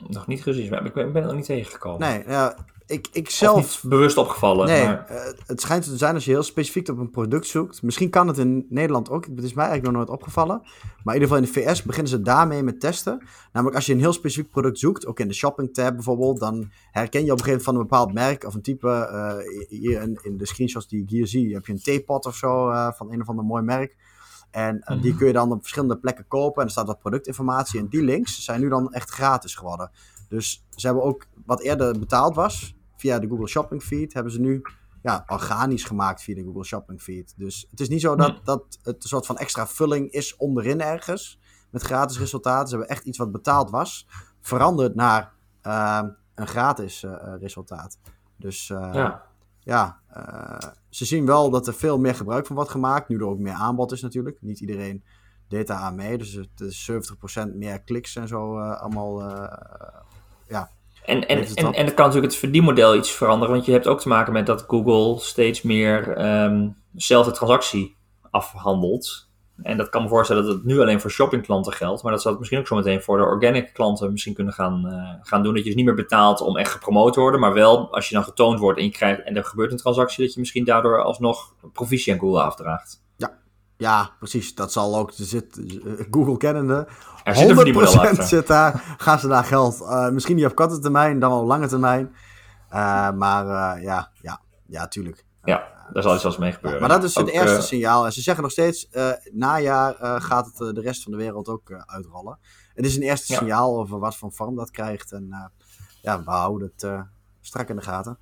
Nog 0.07 0.27
niet 0.27 0.43
gezien, 0.43 0.71
maar 0.71 0.85
ik 0.87 0.93
ben, 0.93 1.07
ik 1.07 1.13
ben 1.13 1.23
er 1.23 1.29
nog 1.29 1.37
niet 1.37 1.47
tegengekomen. 1.47 2.01
Nee, 2.01 2.51
ik, 2.87 3.09
ik 3.13 3.31
zelf... 3.31 3.57
niet 3.57 3.91
bewust 3.91 4.17
opgevallen. 4.17 4.67
Nee, 4.67 4.85
maar- 4.85 5.07
eh, 5.07 5.33
het 5.47 5.61
schijnt 5.61 5.85
te 5.85 5.97
zijn 5.97 6.15
als 6.15 6.25
je 6.25 6.31
heel 6.31 6.43
specifiek 6.43 6.89
op 6.89 6.99
een 6.99 7.11
product 7.11 7.47
zoekt. 7.47 7.83
Misschien 7.83 8.11
kan 8.11 8.27
het 8.29 8.39
in 8.39 8.67
Nederland 8.69 9.11
ook. 9.11 9.25
Het 9.27 9.43
is 9.45 9.53
mij 9.55 9.65
eigenlijk 9.67 9.85
nog 9.97 10.07
nooit 10.07 10.19
opgevallen. 10.21 10.61
Maar 11.05 11.15
in 11.15 11.21
ieder 11.21 11.37
geval 11.37 11.37
in 11.37 11.43
de 11.65 11.73
VS 11.75 11.83
beginnen 11.83 12.11
ze 12.11 12.21
daarmee 12.23 12.63
met 12.63 12.81
testen. 12.81 13.23
Namelijk 13.53 13.77
als 13.77 13.87
je 13.87 13.93
een 13.93 13.99
heel 13.99 14.13
specifiek 14.13 14.51
product 14.51 14.79
zoekt, 14.79 15.07
ook 15.07 15.21
in 15.21 15.29
de 15.29 15.35
shopping 15.35 15.75
tab 15.75 15.95
bijvoorbeeld, 15.95 16.41
dan 16.41 16.71
herken 16.91 17.25
je 17.25 17.33
op 17.33 17.39
een 17.39 17.45
gegeven 17.45 17.51
moment 17.51 17.65
van 17.65 17.75
een 17.75 17.81
bepaald 17.83 18.13
merk 18.13 18.45
of 18.45 18.55
een 18.55 18.63
type. 18.63 18.89
eh, 18.89 19.35
hier 19.69 20.03
in, 20.03 20.19
in 20.23 20.37
de 20.37 20.47
screenshots 20.47 20.89
die 20.89 21.03
ik 21.03 21.11
hier 21.11 21.27
zie, 21.27 21.55
heb 21.55 21.67
je 21.67 21.73
een 21.73 21.83
theepot 21.83 22.27
of 22.27 22.37
zo 22.37 22.71
van 22.97 23.13
een 23.13 23.21
of 23.21 23.29
ander 23.29 23.45
mooi 23.45 23.63
merk. 23.63 23.97
En 24.51 24.81
eh, 24.81 25.01
die 25.01 25.11
Mhm. 25.11 25.19
kun 25.19 25.27
je 25.27 25.33
dan 25.33 25.53
op 25.53 25.61
verschillende 25.61 25.99
plekken 25.99 26.29
kopen. 26.29 26.61
En 26.61 26.67
er 26.67 26.73
staat 26.73 26.87
wat 26.87 26.99
productinformatie. 26.99 27.81
En 27.81 27.89
die 27.89 28.03
links 28.03 28.45
zijn 28.45 28.61
nu 28.61 28.69
dan 28.69 28.93
echt 28.93 29.11
gratis 29.11 29.55
geworden. 29.55 29.91
Dus 30.29 30.65
ze 30.71 30.87
hebben 30.87 31.05
ook 31.05 31.27
wat 31.45 31.61
eerder 31.61 31.99
betaald 31.99 32.35
was 32.35 32.77
via 32.97 33.19
de 33.19 33.29
Google 33.29 33.49
Shopping 33.49 33.83
Feed, 33.83 34.13
hebben 34.13 34.33
ze 34.33 34.41
nu 34.41 34.63
ja, 35.03 35.25
organisch 35.27 35.85
gemaakt 35.85 36.23
via 36.23 36.35
de 36.35 36.43
Google 36.45 36.65
Shopping 36.65 37.03
Feed. 37.03 37.35
Dus 37.37 37.67
het 37.71 37.81
is 37.81 37.89
niet 37.89 38.01
zo 38.01 38.17
dat, 38.17 38.41
dat 38.45 38.79
het 38.83 39.03
een 39.03 39.09
soort 39.09 39.27
van 39.27 39.39
extra 39.39 39.67
vulling 39.67 40.11
is 40.11 40.37
onderin 40.37 40.81
ergens 40.81 41.39
met 41.71 41.83
gratis 41.83 42.19
resultaten. 42.19 42.69
Ze 42.69 42.77
hebben 42.77 42.97
echt 42.97 43.05
iets 43.05 43.19
wat 43.19 43.33
betaald 43.33 43.71
was, 43.71 44.07
veranderd 44.41 44.95
naar 44.95 45.33
eh, 45.63 46.03
een 46.35 46.47
gratis 46.47 47.03
eh, 47.05 47.35
resultaat. 47.41 47.99
Dus 48.37 48.71
eh, 48.71 48.91
ja. 48.93 49.23
Ja, 49.69 50.01
eh, 50.09 50.69
ze 50.89 51.05
zien 51.05 51.27
wel 51.27 51.51
dat 51.51 51.67
er 51.67 51.75
veel 51.75 51.99
meer 51.99 52.15
gebruik 52.15 52.47
van 52.47 52.57
wordt 52.57 52.71
gemaakt. 52.71 53.09
Nu 53.09 53.17
er 53.17 53.27
ook 53.27 53.39
meer 53.39 53.53
aanbod 53.53 53.93
is 53.93 54.03
natuurlijk. 54.03 54.39
Niet 54.41 54.61
iedereen 54.61 55.05
deed 55.49 55.67
daar 55.67 55.77
aan 55.77 55.95
mee. 55.95 56.19
Dus 56.19 56.33
het 56.33 56.61
is 56.61 56.91
70% 56.91 57.55
meer 57.55 57.81
kliks 57.81 58.17
en 58.17 58.29
zo 58.29 58.59
eh, 58.59 58.81
allemaal. 58.81 59.23
eh, 59.23 59.59
ja, 60.49 60.71
En, 61.05 61.29
en, 61.29 61.45
en, 61.45 61.55
dan? 61.55 61.75
en 61.75 61.85
het 61.85 61.95
kan 61.95 62.07
natuurlijk 62.07 62.33
het 62.33 62.41
verdienmodel 62.41 62.97
iets 62.97 63.11
veranderen, 63.11 63.55
want 63.55 63.67
je 63.67 63.73
hebt 63.73 63.87
ook 63.87 64.01
te 64.01 64.09
maken 64.09 64.33
met 64.33 64.47
dat 64.47 64.65
Google 64.69 65.19
steeds 65.19 65.63
meer 65.63 66.17
ehm 66.17 66.69
zelf 66.95 67.27
de 67.27 67.33
transactie 67.33 67.97
afhandelt. 68.31 69.28
En 69.63 69.77
dat 69.77 69.89
kan 69.89 70.03
me 70.03 70.09
voorstellen 70.09 70.45
dat 70.45 70.55
het 70.55 70.65
nu 70.65 70.81
alleen 70.81 71.01
voor 71.01 71.11
shoppingklanten 71.11 71.73
geldt, 71.73 72.03
maar 72.03 72.13
dat 72.13 72.21
zou 72.21 72.31
het 72.35 72.39
misschien 72.39 72.61
ook 72.61 72.67
zo 72.67 72.77
meteen 72.77 73.03
voor 73.03 73.19
de 73.19 73.25
organic 73.25 73.73
klanten 73.75 74.11
misschien 74.13 74.35
kunnen 74.35 74.53
gaan, 74.53 74.87
eh, 74.87 75.27
gaan 75.29 75.43
doen. 75.43 75.53
Dat 75.55 75.63
je 75.63 75.69
dus 75.69 75.77
niet 75.77 75.85
meer 75.85 75.95
betaalt 75.95 76.41
om 76.41 76.57
echt 76.57 76.71
gepromoot 76.73 77.13
te 77.13 77.21
worden, 77.21 77.41
maar 77.41 77.53
wel 77.53 77.95
als 77.95 78.09
je 78.09 78.15
dan 78.15 78.25
getoond 78.25 78.59
wordt 78.59 78.79
en, 78.79 78.85
je 78.85 78.91
krijgt, 78.91 79.23
en 79.23 79.37
er 79.37 79.45
gebeurt 79.45 79.71
een 79.73 79.77
transactie, 79.79 80.25
dat 80.25 80.35
je 80.35 80.41
misschien 80.41 80.65
daardoor 80.65 81.03
alsnog 81.03 81.55
provisie 81.73 82.13
aan 82.13 82.19
Google 82.19 82.43
afdraagt. 82.43 83.07
ja, 83.77 84.11
precies. 84.19 84.55
Dat 84.55 84.73
zal 84.73 84.97
ook. 84.97 85.11
Zit, 85.15 85.59
eh, 85.59 86.07
Google 86.11 86.37
kennende. 86.37 86.89
Er 87.25 87.37
zit 87.37 87.49
een 87.49 87.55
verdienmodel 87.57 87.93
100% 87.93 88.01
achter. 88.11 88.25
zit 88.25 88.47
daar. 88.47 88.95
Gaan 88.99 89.19
ze 89.19 89.29
daar 89.29 89.45
geld. 89.45 89.81
eh, 89.81 90.09
misschien 90.09 90.37
niet 90.37 90.47
op 90.47 90.55
korte 90.55 90.79
termijn, 90.79 91.19
dan 91.19 91.31
wel 91.31 91.41
op 91.41 91.47
lange 91.47 91.69
termijn. 91.69 92.15
Maar 93.17 93.81
ja, 93.83 94.11
ja, 94.21 94.41
ja, 94.67 94.89
tuurlijk. 94.89 95.25
Ja, 95.45 95.78
daar 95.93 96.03
zal 96.03 96.15
iets 96.15 96.25
als 96.25 96.37
mee 96.37 96.53
gebeuren. 96.53 96.81
maar 96.81 96.89
dat 96.89 97.05
is 97.05 97.15
het 97.15 97.29
Ook, 97.29 97.35
eerste 97.35 97.57
eh, 97.57 97.63
signaal. 97.63 98.05
En 98.05 98.13
ze 98.13 98.21
zeggen 98.21 98.43
nog 98.43 98.53
steeds, 98.53 98.89
eh 98.91 99.11
najaar 99.33 99.95
eh, 99.95 100.21
gaat 100.21 100.47
het 100.47 100.75
de 100.75 100.81
rest 100.81 101.03
van 101.03 101.13
de 101.13 101.19
wereld 101.19 101.49
ook 101.49 101.85
uitrollen. 101.87 102.39
Het 102.75 102.87
is 102.87 102.97
een 102.97 103.03
eerste 103.03 103.35
signaal 103.35 103.79
over 103.79 103.99
wat 103.99 104.17
voor 104.17 104.33
vorm 104.33 104.57
dat 104.57 104.71
krijgt. 104.71 105.13
En 105.13 105.53
ja, 106.03 106.23
we 106.25 106.31
houden 106.31 106.73
het 106.77 107.07
strak 107.41 107.69
in 107.69 107.77
de 107.77 107.83
gaten. 107.83 108.19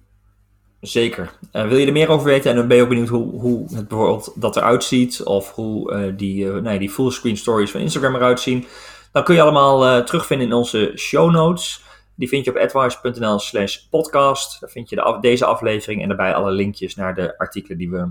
Zeker. 0.81 1.33
Uh, 1.53 1.69
wil 1.69 1.77
je 1.77 1.87
er 1.87 1.93
meer 1.93 2.09
over 2.09 2.27
weten 2.27 2.51
en 2.51 2.57
dan 2.57 2.69
ben 2.69 2.77
je 2.77 2.83
ook 2.83 2.89
benieuwd 2.89 3.09
hoe, 3.09 3.41
hoe 3.41 3.75
het 3.75 3.89
bijvoorbeeld 3.89 4.33
dat 4.35 4.57
eruit 4.57 4.85
ziet 4.85 5.23
of 5.23 5.55
hoe 5.55 5.93
uh, 5.93 6.13
die, 6.17 6.45
uh, 6.45 6.63
nee, 6.63 6.79
die 6.79 6.91
fullscreen 6.91 7.37
stories 7.37 7.71
van 7.71 7.81
Instagram 7.81 8.15
eruit 8.15 8.41
zien, 8.41 8.67
dan 9.13 9.25
kun 9.25 9.35
je 9.35 9.41
allemaal 9.41 10.05
terugvinden 10.05 10.47
in 10.47 10.53
onze 10.53 10.93
show 10.97 11.31
notes. 11.31 11.85
Die 12.17 12.29
vind 12.29 12.45
je 12.45 12.51
op 12.51 12.57
advice.nl 12.57 13.39
slash 13.39 13.77
podcast. 13.77 14.61
Daar 14.61 14.71
vind 14.71 14.89
je 14.89 14.97
de 14.97 15.19
deze 15.21 15.45
aflevering 15.45 16.03
en 16.03 16.09
daarbij 16.09 16.35
alle 16.35 16.51
linkjes 16.51 16.95
naar 16.95 17.15
de 17.15 17.39
artikelen 17.39 17.79
die 17.79 17.91
we 17.91 18.11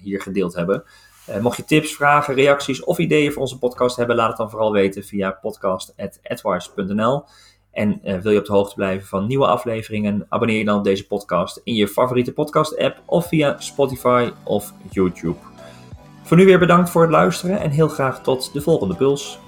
hier 0.00 0.20
gedeeld 0.20 0.54
hebben. 0.54 0.84
mocht 1.40 1.56
je 1.56 1.64
tips, 1.64 1.94
vragen, 1.94 2.34
reacties 2.34 2.84
of 2.84 2.98
ideeën 2.98 3.32
voor 3.32 3.42
onze 3.42 3.58
podcast 3.58 3.96
hebben, 3.96 4.16
laat 4.16 4.28
het 4.28 4.36
dan 4.36 4.50
vooral 4.50 4.72
weten 4.72 5.04
via 5.04 5.30
podcast.advice.nl. 5.30 7.24
En 7.76 8.00
uh, 8.04 8.18
wil 8.18 8.32
je 8.32 8.38
op 8.38 8.44
de 8.44 8.52
hoogte 8.52 8.74
blijven 8.74 9.06
van 9.08 9.26
nieuwe 9.26 9.46
afleveringen, 9.46 10.26
abonneer 10.28 10.58
je 10.58 10.64
dan 10.64 10.78
op 10.78 10.84
deze 10.84 11.06
podcast 11.06 11.60
in 11.64 11.74
je 11.74 11.88
favoriete 11.88 12.32
podcast-app 12.32 13.02
of 13.06 13.26
via 13.26 13.56
Spotify 13.58 14.30
of 14.44 14.72
YouTube. 14.90 15.36
Voor 16.22 16.36
nu 16.36 16.44
weer 16.44 16.58
bedankt 16.58 16.90
voor 16.90 17.02
het 17.02 17.10
luisteren 17.10 17.60
en 17.60 17.70
heel 17.70 17.88
graag 17.88 18.22
tot 18.22 18.52
de 18.52 18.60
volgende 18.60 18.94
puls. 18.94 19.38